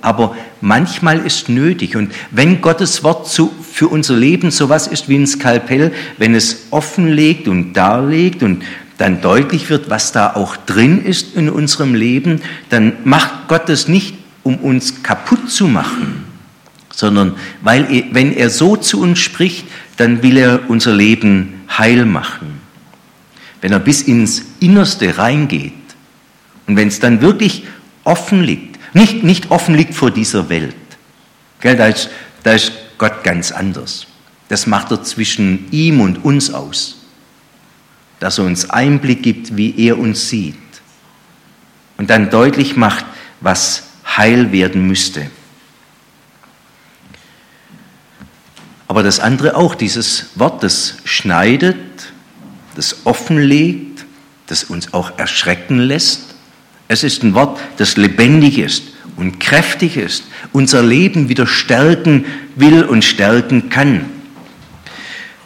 Aber 0.00 0.36
manchmal 0.60 1.18
ist 1.20 1.48
nötig. 1.48 1.96
Und 1.96 2.12
wenn 2.30 2.60
Gottes 2.60 3.02
Wort 3.02 3.28
zu, 3.28 3.52
für 3.72 3.88
unser 3.88 4.16
Leben 4.16 4.50
sowas 4.50 4.86
ist 4.86 5.08
wie 5.08 5.16
ein 5.16 5.26
Skalpell, 5.26 5.92
wenn 6.18 6.34
es 6.34 6.66
offenlegt 6.70 7.48
und 7.48 7.72
darlegt 7.72 8.42
und 8.42 8.62
dann 8.98 9.20
deutlich 9.20 9.70
wird, 9.70 9.90
was 9.90 10.12
da 10.12 10.34
auch 10.34 10.56
drin 10.56 11.04
ist 11.04 11.34
in 11.34 11.50
unserem 11.50 11.94
Leben, 11.94 12.42
dann 12.68 12.92
macht 13.04 13.48
Gott 13.48 13.68
das 13.68 13.88
nicht, 13.88 14.14
um 14.44 14.56
uns 14.56 15.02
kaputt 15.02 15.50
zu 15.50 15.66
machen, 15.66 16.24
sondern 17.02 17.34
weil 17.62 17.92
er, 17.92 18.04
wenn 18.12 18.32
er 18.32 18.48
so 18.48 18.76
zu 18.76 19.00
uns 19.00 19.18
spricht, 19.18 19.66
dann 19.96 20.22
will 20.22 20.36
er 20.36 20.70
unser 20.70 20.94
Leben 20.94 21.64
heil 21.68 22.06
machen. 22.06 22.60
Wenn 23.60 23.72
er 23.72 23.80
bis 23.80 24.02
ins 24.02 24.42
Innerste 24.60 25.18
reingeht 25.18 25.72
und 26.68 26.76
wenn 26.76 26.86
es 26.86 27.00
dann 27.00 27.20
wirklich 27.20 27.64
offen 28.04 28.44
liegt, 28.44 28.78
nicht, 28.94 29.24
nicht 29.24 29.50
offen 29.50 29.74
liegt 29.74 29.94
vor 29.94 30.12
dieser 30.12 30.48
Welt, 30.48 30.76
gell, 31.60 31.74
da, 31.74 31.88
ist, 31.88 32.08
da 32.44 32.52
ist 32.52 32.70
Gott 32.98 33.24
ganz 33.24 33.50
anders. 33.50 34.06
Das 34.48 34.68
macht 34.68 34.92
er 34.92 35.02
zwischen 35.02 35.72
ihm 35.72 36.00
und 36.00 36.24
uns 36.24 36.54
aus, 36.54 36.98
dass 38.20 38.38
er 38.38 38.44
uns 38.44 38.70
Einblick 38.70 39.24
gibt, 39.24 39.56
wie 39.56 39.74
er 39.76 39.98
uns 39.98 40.28
sieht 40.28 40.54
und 41.98 42.10
dann 42.10 42.30
deutlich 42.30 42.76
macht, 42.76 43.04
was 43.40 43.88
heil 44.06 44.52
werden 44.52 44.86
müsste. 44.86 45.26
Aber 48.92 49.02
das 49.02 49.20
andere 49.20 49.56
auch, 49.56 49.74
dieses 49.74 50.26
Wort, 50.34 50.62
das 50.62 50.96
schneidet, 51.04 51.78
das 52.76 53.06
offenlegt, 53.06 54.04
das 54.48 54.64
uns 54.64 54.92
auch 54.92 55.18
erschrecken 55.18 55.78
lässt. 55.78 56.34
Es 56.88 57.02
ist 57.02 57.22
ein 57.22 57.32
Wort, 57.32 57.58
das 57.78 57.96
lebendig 57.96 58.58
ist 58.58 58.82
und 59.16 59.40
kräftig 59.40 59.96
ist, 59.96 60.24
unser 60.52 60.82
Leben 60.82 61.30
wieder 61.30 61.46
stärken 61.46 62.26
will 62.54 62.84
und 62.84 63.02
stärken 63.02 63.70
kann. 63.70 64.10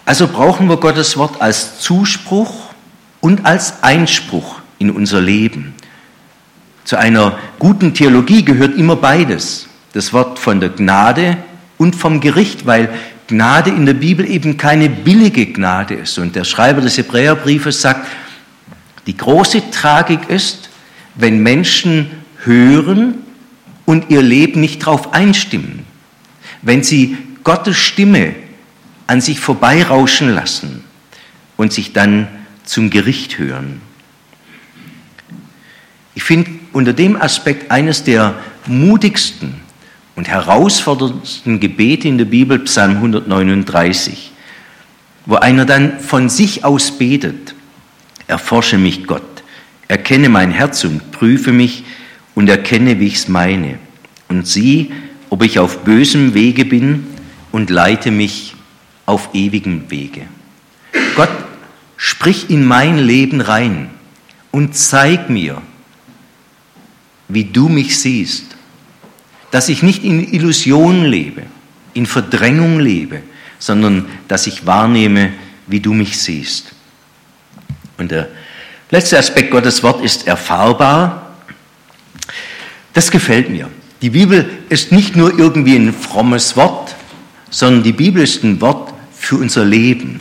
Also 0.04 0.26
brauchen 0.26 0.68
wir 0.68 0.78
Gottes 0.78 1.16
Wort 1.16 1.40
als 1.40 1.78
Zuspruch 1.78 2.70
und 3.20 3.46
als 3.46 3.84
Einspruch 3.84 4.60
in 4.80 4.90
unser 4.90 5.20
Leben. 5.20 5.72
Zu 6.82 6.98
einer 6.98 7.38
guten 7.60 7.94
Theologie 7.94 8.44
gehört 8.44 8.76
immer 8.76 8.96
beides. 8.96 9.68
Das 9.92 10.12
Wort 10.12 10.40
von 10.40 10.58
der 10.58 10.70
Gnade 10.70 11.36
und 11.78 11.94
vom 11.94 12.20
Gericht, 12.20 12.66
weil 12.66 12.88
Gnade 13.28 13.70
in 13.70 13.86
der 13.86 13.94
Bibel 13.94 14.28
eben 14.28 14.56
keine 14.56 14.88
billige 14.88 15.46
Gnade 15.46 15.94
ist. 15.94 16.18
Und 16.18 16.36
der 16.36 16.44
Schreiber 16.44 16.80
des 16.80 16.96
Hebräerbriefes 16.96 17.80
sagt, 17.80 18.06
die 19.06 19.16
große 19.16 19.70
Tragik 19.70 20.28
ist, 20.28 20.70
wenn 21.14 21.42
Menschen 21.42 22.10
hören 22.44 23.14
und 23.84 24.10
ihr 24.10 24.22
Leben 24.22 24.60
nicht 24.60 24.82
darauf 24.82 25.12
einstimmen, 25.12 25.84
wenn 26.62 26.82
sie 26.82 27.16
Gottes 27.44 27.76
Stimme 27.76 28.34
an 29.06 29.20
sich 29.20 29.40
vorbeirauschen 29.40 30.30
lassen 30.30 30.84
und 31.56 31.72
sich 31.72 31.92
dann 31.92 32.28
zum 32.64 32.90
Gericht 32.90 33.38
hören. 33.38 33.80
Ich 36.14 36.24
finde 36.24 36.50
unter 36.72 36.92
dem 36.92 37.20
Aspekt 37.20 37.70
eines 37.70 38.02
der 38.02 38.34
mutigsten 38.66 39.65
und 40.16 40.28
herausforderndsten 40.28 41.60
Gebete 41.60 42.08
in 42.08 42.18
der 42.18 42.24
Bibel, 42.24 42.58
Psalm 42.60 42.96
139, 42.96 44.32
wo 45.26 45.36
einer 45.36 45.66
dann 45.66 46.00
von 46.00 46.30
sich 46.30 46.64
aus 46.64 46.98
betet, 46.98 47.54
erforsche 48.26 48.78
mich 48.78 49.06
Gott, 49.06 49.22
erkenne 49.88 50.30
mein 50.30 50.50
Herz 50.50 50.82
und 50.84 51.12
prüfe 51.12 51.52
mich 51.52 51.84
und 52.34 52.48
erkenne, 52.48 52.98
wie 52.98 53.06
ich 53.06 53.16
es 53.16 53.28
meine, 53.28 53.78
und 54.28 54.46
sieh, 54.46 54.90
ob 55.28 55.44
ich 55.44 55.58
auf 55.58 55.84
bösem 55.84 56.32
Wege 56.32 56.64
bin 56.64 57.06
und 57.52 57.68
leite 57.68 58.10
mich 58.10 58.56
auf 59.04 59.28
ewigem 59.34 59.90
Wege. 59.90 60.22
Gott, 61.14 61.30
sprich 61.96 62.48
in 62.48 62.64
mein 62.64 62.98
Leben 62.98 63.40
rein 63.42 63.90
und 64.50 64.74
zeig 64.74 65.28
mir, 65.28 65.60
wie 67.28 67.44
du 67.44 67.68
mich 67.68 67.98
siehst 67.98 68.55
dass 69.56 69.70
ich 69.70 69.82
nicht 69.82 70.04
in 70.04 70.34
Illusionen 70.34 71.06
lebe, 71.06 71.44
in 71.94 72.04
Verdrängung 72.04 72.78
lebe, 72.78 73.22
sondern 73.58 74.04
dass 74.28 74.46
ich 74.46 74.66
wahrnehme, 74.66 75.32
wie 75.66 75.80
du 75.80 75.94
mich 75.94 76.18
siehst. 76.20 76.72
Und 77.96 78.10
der 78.10 78.28
letzte 78.90 79.18
Aspekt 79.18 79.50
Gottes 79.50 79.82
Wort 79.82 80.04
ist 80.04 80.26
erfahrbar. 80.26 81.36
Das 82.92 83.10
gefällt 83.10 83.48
mir. 83.48 83.70
Die 84.02 84.10
Bibel 84.10 84.44
ist 84.68 84.92
nicht 84.92 85.16
nur 85.16 85.38
irgendwie 85.38 85.76
ein 85.76 85.94
frommes 85.94 86.54
Wort, 86.58 86.94
sondern 87.48 87.82
die 87.82 87.94
Bibel 87.94 88.22
ist 88.22 88.44
ein 88.44 88.60
Wort 88.60 88.92
für 89.18 89.36
unser 89.36 89.64
Leben. 89.64 90.20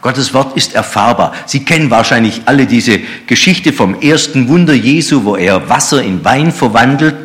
Gottes 0.00 0.32
Wort 0.32 0.56
ist 0.56 0.74
erfahrbar. 0.74 1.34
Sie 1.44 1.66
kennen 1.66 1.90
wahrscheinlich 1.90 2.40
alle 2.46 2.64
diese 2.64 2.98
Geschichte 3.26 3.74
vom 3.74 4.00
ersten 4.00 4.48
Wunder 4.48 4.72
Jesu, 4.72 5.24
wo 5.24 5.36
er 5.36 5.68
Wasser 5.68 6.02
in 6.02 6.24
Wein 6.24 6.50
verwandelt 6.50 7.23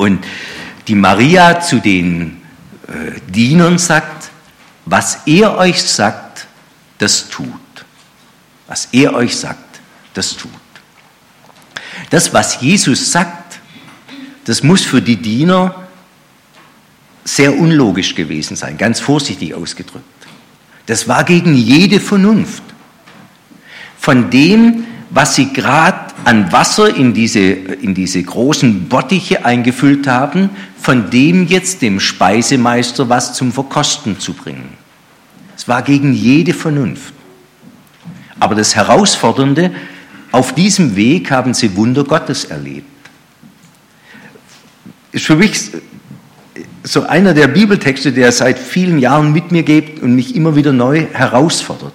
und 0.00 0.24
die 0.88 0.94
Maria 0.94 1.60
zu 1.60 1.78
den 1.78 2.40
äh, 2.88 3.20
Dienern 3.30 3.76
sagt, 3.76 4.30
was 4.86 5.18
er 5.26 5.58
euch 5.58 5.82
sagt, 5.82 6.46
das 6.96 7.28
tut. 7.28 7.46
Was 8.66 8.88
er 8.92 9.12
euch 9.12 9.36
sagt, 9.36 9.80
das 10.14 10.38
tut. 10.38 10.50
Das, 12.08 12.32
was 12.32 12.62
Jesus 12.62 13.12
sagt, 13.12 13.60
das 14.46 14.62
muss 14.62 14.86
für 14.86 15.02
die 15.02 15.16
Diener 15.16 15.86
sehr 17.22 17.54
unlogisch 17.54 18.14
gewesen 18.14 18.56
sein, 18.56 18.78
ganz 18.78 19.00
vorsichtig 19.00 19.52
ausgedrückt. 19.52 20.06
Das 20.86 21.08
war 21.08 21.24
gegen 21.24 21.54
jede 21.54 22.00
Vernunft. 22.00 22.62
Von 23.98 24.30
dem, 24.30 24.86
was 25.10 25.34
sie 25.34 25.52
gerade 25.52 26.09
an 26.24 26.52
Wasser 26.52 26.94
in 26.94 27.14
diese, 27.14 27.40
in 27.40 27.94
diese 27.94 28.22
großen 28.22 28.88
Bottiche 28.88 29.44
eingefüllt 29.44 30.06
haben, 30.06 30.50
von 30.78 31.10
dem 31.10 31.46
jetzt 31.46 31.82
dem 31.82 32.00
Speisemeister 32.00 33.08
was 33.08 33.34
zum 33.34 33.52
Verkosten 33.52 34.18
zu 34.18 34.32
bringen. 34.32 34.76
Es 35.56 35.68
war 35.68 35.82
gegen 35.82 36.12
jede 36.12 36.54
Vernunft. 36.54 37.12
Aber 38.38 38.54
das 38.54 38.74
Herausfordernde, 38.74 39.72
auf 40.32 40.54
diesem 40.54 40.96
Weg 40.96 41.30
haben 41.30 41.54
sie 41.54 41.76
Wunder 41.76 42.04
Gottes 42.04 42.44
erlebt. 42.44 42.86
Ist 45.12 45.26
für 45.26 45.36
mich 45.36 45.70
so 46.82 47.02
einer 47.02 47.34
der 47.34 47.48
Bibeltexte, 47.48 48.12
der 48.12 48.32
seit 48.32 48.58
vielen 48.58 48.98
Jahren 48.98 49.32
mit 49.32 49.52
mir 49.52 49.62
geht 49.62 50.00
und 50.02 50.14
mich 50.14 50.34
immer 50.34 50.56
wieder 50.56 50.72
neu 50.72 51.06
herausfordert. 51.12 51.92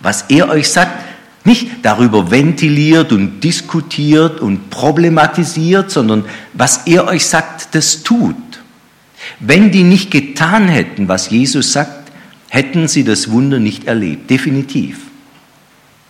Was 0.00 0.26
er 0.28 0.48
euch 0.50 0.68
sagt, 0.68 0.95
nicht 1.46 1.68
darüber 1.82 2.30
ventiliert 2.30 3.12
und 3.12 3.40
diskutiert 3.40 4.40
und 4.40 4.70
problematisiert, 4.70 5.90
sondern 5.90 6.24
was 6.52 6.86
er 6.86 7.06
euch 7.06 7.26
sagt, 7.26 7.74
das 7.74 8.02
tut. 8.02 8.36
Wenn 9.40 9.70
die 9.70 9.82
nicht 9.82 10.10
getan 10.10 10.68
hätten, 10.68 11.08
was 11.08 11.30
Jesus 11.30 11.72
sagt, 11.72 12.12
hätten 12.48 12.88
sie 12.88 13.04
das 13.04 13.30
Wunder 13.30 13.58
nicht 13.58 13.86
erlebt, 13.86 14.30
definitiv. 14.30 14.98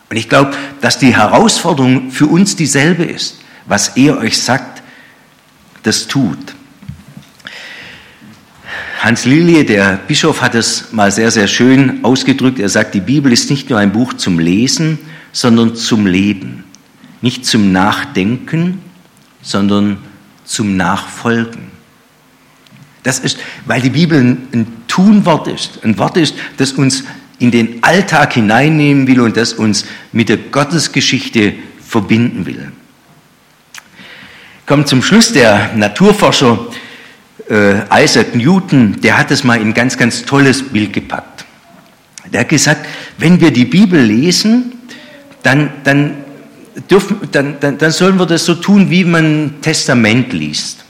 Und 0.08 0.16
ich 0.16 0.28
glaube, 0.28 0.52
dass 0.80 0.98
die 0.98 1.16
Herausforderung 1.16 2.10
für 2.10 2.26
uns 2.26 2.56
dieselbe 2.56 3.04
ist. 3.04 3.38
Was 3.66 3.96
er 3.96 4.18
euch 4.18 4.40
sagt, 4.40 4.82
das 5.82 6.06
tut. 6.06 6.55
Hans 8.98 9.26
Lilie, 9.26 9.64
der 9.64 10.00
Bischof, 10.08 10.40
hat 10.40 10.54
es 10.54 10.92
mal 10.92 11.10
sehr, 11.12 11.30
sehr 11.30 11.48
schön 11.48 12.02
ausgedrückt. 12.02 12.58
Er 12.58 12.70
sagt, 12.70 12.94
die 12.94 13.00
Bibel 13.00 13.30
ist 13.30 13.50
nicht 13.50 13.68
nur 13.68 13.78
ein 13.78 13.92
Buch 13.92 14.14
zum 14.14 14.38
Lesen, 14.38 14.98
sondern 15.32 15.76
zum 15.76 16.06
Leben. 16.06 16.64
Nicht 17.20 17.44
zum 17.44 17.72
Nachdenken, 17.72 18.80
sondern 19.42 19.98
zum 20.44 20.76
Nachfolgen. 20.76 21.70
Das 23.02 23.18
ist, 23.18 23.38
weil 23.66 23.82
die 23.82 23.90
Bibel 23.90 24.18
ein, 24.18 24.66
Tunwort 24.88 25.46
ist, 25.46 25.84
ein 25.84 25.98
Wort 25.98 26.16
ist, 26.16 26.34
das 26.56 26.72
uns 26.72 27.04
in 27.38 27.50
den 27.50 27.82
Alltag 27.82 28.32
hineinnehmen 28.32 29.06
will 29.06 29.20
und 29.20 29.36
das 29.36 29.52
uns 29.52 29.84
mit 30.12 30.30
der 30.30 30.38
Gottesgeschichte 30.38 31.52
verbinden 31.86 32.46
will. 32.46 32.72
Kommt 34.64 34.88
zum 34.88 35.02
Schluss 35.02 35.32
der 35.32 35.74
Naturforscher 35.76 36.66
äh, 37.48 38.04
Isaac 38.04 38.34
Newton, 38.34 39.00
der 39.00 39.18
hat 39.18 39.30
es 39.30 39.44
mal 39.44 39.60
in 39.60 39.74
ganz, 39.74 39.96
ganz 39.96 40.24
tolles 40.24 40.62
Bild 40.62 40.92
gepackt. 40.92 41.44
Der 42.32 42.40
hat 42.40 42.48
gesagt, 42.48 42.86
wenn 43.18 43.40
wir 43.40 43.52
die 43.52 43.64
Bibel 43.64 44.00
lesen, 44.00 44.72
dann, 45.42 45.70
dann, 45.84 46.24
dürfen, 46.90 47.20
dann, 47.30 47.58
dann, 47.60 47.78
dann 47.78 47.90
sollen 47.92 48.18
wir 48.18 48.26
das 48.26 48.44
so 48.44 48.54
tun, 48.56 48.90
wie 48.90 49.04
man 49.04 49.44
ein 49.44 49.60
Testament 49.62 50.32
liest. 50.32 50.84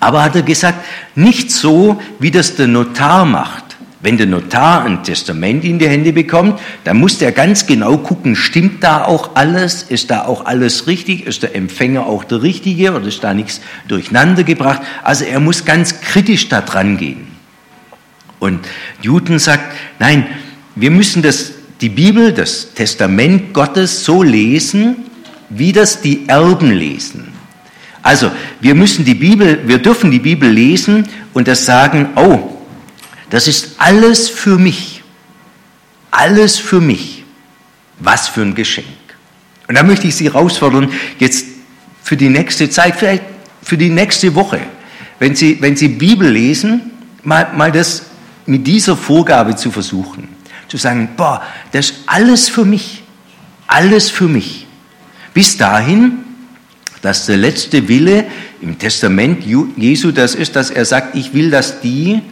Aber 0.00 0.22
hat 0.22 0.36
er 0.36 0.42
gesagt, 0.42 0.84
nicht 1.14 1.50
so, 1.50 2.00
wie 2.18 2.30
das 2.30 2.56
der 2.56 2.68
Notar 2.68 3.24
macht. 3.24 3.67
Wenn 4.00 4.16
der 4.16 4.26
Notar 4.26 4.84
ein 4.84 5.02
Testament 5.02 5.64
in 5.64 5.80
die 5.80 5.88
Hände 5.88 6.12
bekommt, 6.12 6.60
dann 6.84 6.98
muss 6.98 7.18
der 7.18 7.32
ganz 7.32 7.66
genau 7.66 7.98
gucken, 7.98 8.36
stimmt 8.36 8.84
da 8.84 9.04
auch 9.04 9.34
alles? 9.34 9.82
Ist 9.82 10.10
da 10.10 10.24
auch 10.24 10.46
alles 10.46 10.86
richtig? 10.86 11.26
Ist 11.26 11.42
der 11.42 11.56
Empfänger 11.56 12.06
auch 12.06 12.22
der 12.22 12.42
Richtige 12.42 12.94
oder 12.94 13.06
ist 13.06 13.24
da 13.24 13.34
nichts 13.34 13.60
durcheinander 13.88 14.44
gebracht? 14.44 14.82
Also 15.02 15.24
er 15.24 15.40
muss 15.40 15.64
ganz 15.64 16.00
kritisch 16.00 16.48
da 16.48 16.60
dran 16.60 16.96
gehen. 16.96 17.26
Und 18.38 18.60
Newton 19.02 19.40
sagt, 19.40 19.64
nein, 19.98 20.26
wir 20.76 20.92
müssen 20.92 21.22
das, 21.22 21.52
die 21.80 21.88
Bibel, 21.88 22.32
das 22.32 22.74
Testament 22.74 23.52
Gottes 23.52 24.04
so 24.04 24.22
lesen, 24.22 24.96
wie 25.50 25.72
das 25.72 26.02
die 26.02 26.28
Erben 26.28 26.70
lesen. 26.70 27.32
Also, 28.02 28.30
wir 28.60 28.76
müssen 28.76 29.04
die 29.04 29.14
Bibel, 29.14 29.60
wir 29.66 29.78
dürfen 29.78 30.12
die 30.12 30.20
Bibel 30.20 30.48
lesen 30.48 31.08
und 31.34 31.48
das 31.48 31.66
sagen, 31.66 32.10
oh, 32.14 32.57
das 33.30 33.46
ist 33.46 33.74
alles 33.78 34.28
für 34.28 34.58
mich. 34.58 35.02
Alles 36.10 36.58
für 36.58 36.80
mich. 36.80 37.24
Was 37.98 38.28
für 38.28 38.42
ein 38.42 38.54
Geschenk. 38.54 38.86
Und 39.66 39.76
da 39.76 39.82
möchte 39.82 40.06
ich 40.06 40.16
Sie 40.16 40.24
herausfordern, 40.24 40.90
jetzt 41.18 41.46
für 42.02 42.16
die 42.16 42.30
nächste 42.30 42.70
Zeit, 42.70 42.96
vielleicht 42.96 43.24
für 43.62 43.76
die 43.76 43.90
nächste 43.90 44.34
Woche, 44.34 44.60
wenn 45.18 45.34
Sie, 45.34 45.60
wenn 45.60 45.76
Sie 45.76 45.88
Bibel 45.88 46.30
lesen, 46.30 46.90
mal, 47.22 47.52
mal 47.54 47.70
das 47.70 48.06
mit 48.46 48.66
dieser 48.66 48.96
Vorgabe 48.96 49.56
zu 49.56 49.70
versuchen. 49.70 50.28
Zu 50.68 50.78
sagen, 50.78 51.10
boah, 51.16 51.42
das 51.72 51.90
ist 51.90 51.94
alles 52.06 52.48
für 52.48 52.64
mich. 52.64 53.02
Alles 53.66 54.08
für 54.08 54.28
mich. 54.28 54.66
Bis 55.34 55.56
dahin, 55.56 56.24
dass 57.02 57.26
der 57.26 57.36
letzte 57.36 57.86
Wille 57.88 58.24
im 58.60 58.78
Testament 58.78 59.44
Jesu 59.76 60.10
das 60.10 60.34
ist, 60.34 60.56
dass 60.56 60.70
er 60.70 60.84
sagt, 60.84 61.14
ich 61.14 61.34
will, 61.34 61.50
dass 61.50 61.80
die, 61.80 62.22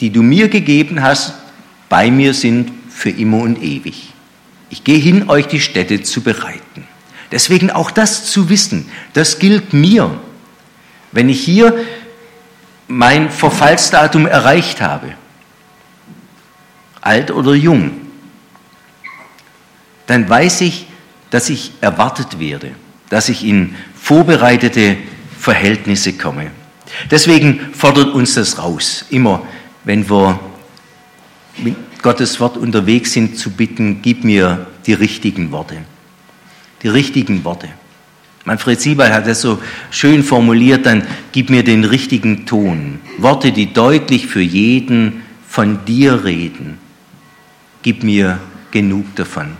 die 0.00 0.10
du 0.10 0.22
mir 0.22 0.48
gegeben 0.48 1.02
hast, 1.02 1.34
bei 1.88 2.10
mir 2.10 2.34
sind 2.34 2.72
für 2.88 3.10
immer 3.10 3.38
und 3.38 3.62
ewig. 3.62 4.12
Ich 4.70 4.84
gehe 4.84 4.98
hin, 4.98 5.28
euch 5.28 5.46
die 5.46 5.60
Städte 5.60 6.02
zu 6.02 6.22
bereiten. 6.22 6.86
Deswegen 7.32 7.70
auch 7.70 7.90
das 7.90 8.26
zu 8.26 8.48
wissen, 8.48 8.88
das 9.12 9.38
gilt 9.38 9.72
mir. 9.72 10.18
Wenn 11.12 11.28
ich 11.28 11.44
hier 11.44 11.78
mein 12.88 13.30
Verfallsdatum 13.30 14.26
erreicht 14.26 14.80
habe, 14.80 15.14
alt 17.00 17.30
oder 17.30 17.54
jung, 17.54 17.92
dann 20.06 20.28
weiß 20.28 20.62
ich, 20.62 20.86
dass 21.30 21.50
ich 21.50 21.72
erwartet 21.80 22.40
werde, 22.40 22.72
dass 23.08 23.28
ich 23.28 23.44
in 23.44 23.76
vorbereitete 23.94 24.96
Verhältnisse 25.38 26.14
komme. 26.14 26.50
Deswegen 27.10 27.72
fordert 27.72 28.12
uns 28.12 28.34
das 28.34 28.58
raus, 28.58 29.04
immer 29.10 29.46
wenn 29.90 30.08
wir 30.08 30.38
mit 31.56 31.74
Gottes 32.00 32.38
Wort 32.38 32.56
unterwegs 32.56 33.12
sind, 33.12 33.36
zu 33.36 33.50
bitten, 33.50 34.02
gib 34.02 34.22
mir 34.22 34.68
die 34.86 34.92
richtigen 34.92 35.50
Worte. 35.50 35.78
Die 36.84 36.86
richtigen 36.86 37.42
Worte. 37.42 37.70
Manfred 38.44 38.80
Siebel 38.80 39.12
hat 39.12 39.26
das 39.26 39.40
so 39.40 39.58
schön 39.90 40.22
formuliert, 40.22 40.86
dann 40.86 41.02
gib 41.32 41.50
mir 41.50 41.64
den 41.64 41.82
richtigen 41.82 42.46
Ton. 42.46 43.00
Worte, 43.18 43.50
die 43.50 43.72
deutlich 43.72 44.28
für 44.28 44.40
jeden 44.40 45.22
von 45.48 45.84
dir 45.84 46.24
reden. 46.24 46.78
Gib 47.82 48.04
mir 48.04 48.38
genug 48.70 49.16
davon. 49.16 49.56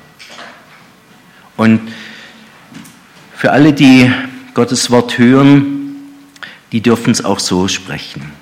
Und 1.57 1.81
für 3.35 3.51
alle, 3.51 3.73
die 3.73 4.09
Gottes 4.55 4.93
Wort 4.93 5.19
hören, 5.19 5.97
die 6.71 6.83
dürfen 6.83 7.11
es 7.11 7.25
auch 7.25 7.41
so 7.41 7.67
sprechen. 7.67 8.40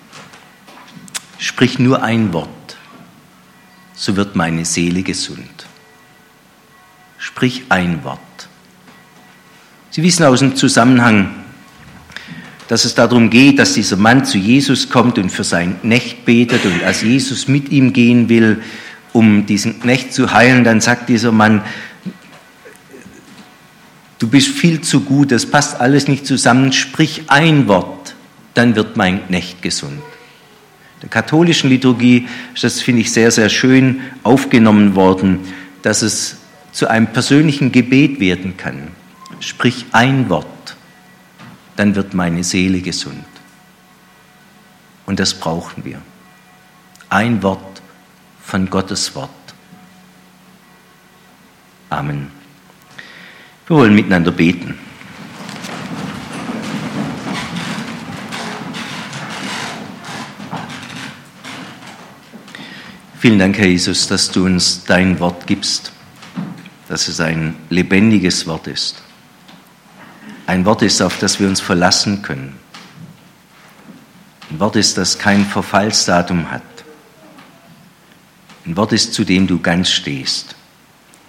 Sprich 1.39 1.79
nur 1.79 2.03
ein 2.03 2.33
Wort, 2.33 2.77
so 3.95 4.17
wird 4.17 4.35
meine 4.35 4.65
Seele 4.65 5.03
gesund. 5.03 5.67
Sprich 7.17 7.63
ein 7.69 8.03
Wort. 8.03 8.19
Sie 9.91 10.03
wissen 10.03 10.25
aus 10.25 10.41
dem 10.41 10.57
Zusammenhang, 10.57 11.31
dass 12.67 12.85
es 12.85 12.97
darum 12.97 13.31
geht, 13.31 13.61
dass 13.61 13.75
dieser 13.75 13.97
Mann 13.97 14.25
zu 14.25 14.37
Jesus 14.37 14.91
kommt 14.91 15.17
und 15.17 15.31
für 15.31 15.45
seinen 15.45 15.81
Knecht 15.81 16.25
betet 16.25 16.65
und 16.67 16.83
als 16.83 17.03
Jesus 17.03 17.47
mit 17.47 17.71
ihm 17.71 17.93
gehen 17.93 18.29
will, 18.29 18.61
um 19.13 19.47
diesen 19.47 19.81
Knecht 19.81 20.13
zu 20.13 20.33
heilen, 20.33 20.65
dann 20.65 20.81
sagt 20.81 21.09
dieser 21.09 21.33
Mann, 21.33 21.63
du 24.19 24.29
bist 24.29 24.49
viel 24.49 24.81
zu 24.81 25.03
gut, 25.03 25.31
das 25.31 25.47
passt 25.47 25.81
alles 25.81 26.09
nicht 26.09 26.27
zusammen, 26.27 26.73
sprich 26.73 27.23
ein 27.29 27.69
Wort, 27.69 28.17
dann 28.55 28.75
wird 28.75 28.97
mein 28.97 29.25
Knecht 29.29 29.63
gesund 29.63 30.03
der 31.03 31.09
katholischen 31.09 31.71
Liturgie 31.71 32.27
ist 32.55 32.65
das, 32.65 32.81
finde 32.81 33.03
ich, 33.03 33.13
sehr, 33.13 33.31
sehr 33.31 33.49
schön 33.49 34.01
aufgenommen 34.23 34.95
worden, 34.95 35.41
dass 35.83 36.03
es 36.03 36.39
zu 36.73 36.89
einem 36.89 37.07
persönlichen 37.07 37.73
Gebet 37.73 38.21
werden 38.21 38.57
kann. 38.57 38.89
Sprich 39.41 39.87
ein 39.93 40.29
Wort, 40.29 40.77
dann 41.77 41.95
wird 41.95 42.15
meine 42.15 42.43
Seele 42.43 42.81
gesund. 42.81 43.25
Und 45.07 45.21
das 45.21 45.35
brauchen 45.35 45.85
wir. 45.85 46.03
Ein 47.09 47.43
Wort 47.43 47.81
von 48.43 48.69
Gottes 48.69 49.15
Wort. 49.15 49.31
Amen. 51.91 52.31
Wir 53.67 53.77
wollen 53.77 53.95
miteinander 53.95 54.33
beten. 54.33 54.79
Vielen 63.21 63.41
Dank, 63.41 63.59
Herr 63.59 63.67
Jesus, 63.67 64.07
dass 64.07 64.31
du 64.31 64.47
uns 64.47 64.85
dein 64.85 65.19
Wort 65.19 65.49
gibst, 65.49 65.91
dass 66.87 67.09
es 67.09 67.19
ein 67.19 67.57
lebendiges 67.69 68.47
Wort 68.47 68.69
ist. 68.69 69.03
Ein 70.47 70.65
Wort 70.65 70.83
ist, 70.83 71.03
auf 71.03 71.19
das 71.19 71.41
wir 71.41 71.49
uns 71.49 71.61
verlassen 71.61 72.23
können. 72.23 72.55
Ein 74.53 74.61
Wort 74.61 74.77
ist, 74.77 74.97
das 74.97 75.19
kein 75.19 75.45
Verfallsdatum 75.45 76.49
hat. 76.53 76.63
Ein 78.65 78.77
Wort 78.77 78.93
ist, 78.93 79.15
zu 79.15 79.25
dem 79.25 79.49
du 79.49 79.59
ganz 79.59 79.91
stehst. 79.91 80.55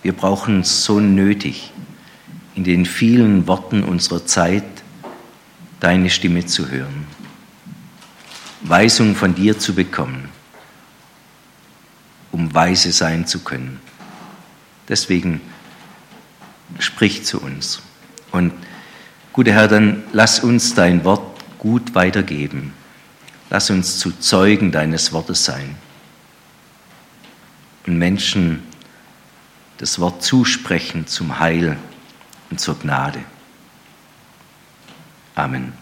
Wir 0.04 0.14
brauchen 0.14 0.60
es 0.60 0.84
so 0.84 1.00
nötig, 1.00 1.72
in 2.54 2.66
den 2.66 2.86
vielen 2.86 3.48
Worten 3.48 3.84
unserer 3.84 4.28
Zeit 4.28 4.64
deine 5.80 6.12
Stimme 6.12 6.46
zu 6.46 6.70
hören, 6.70 7.08
Weisung 8.62 9.16
von 9.16 9.34
dir 9.34 9.58
zu 9.58 9.74
bekommen 9.74 10.30
um 12.32 12.54
weise 12.54 12.92
sein 12.92 13.26
zu 13.28 13.40
können. 13.40 13.80
Deswegen 14.88 15.42
sprich 16.80 17.26
zu 17.26 17.42
uns. 17.42 17.82
Und 18.32 18.54
guter 19.34 19.54
Herr, 19.54 19.68
dann 19.68 20.04
lass 20.14 20.40
uns 20.40 20.74
dein 20.74 21.04
Wort 21.04 21.44
gut 21.58 21.96
weitergeben. 21.96 22.74
Lass 23.50 23.70
uns 23.70 24.00
zu 24.00 24.12
Zeugen 24.12 24.72
deines 24.72 25.12
Wortes 25.12 25.46
sein. 25.46 25.76
Und 27.88 27.98
Menschen 27.98 28.64
das 29.78 30.00
Wort 30.00 30.22
zusprechen 30.22 31.08
zum 31.08 31.40
Heil 31.40 31.78
und 32.52 32.60
zur 32.60 32.78
Gnade. 32.78 33.24
Amen. 35.36 35.74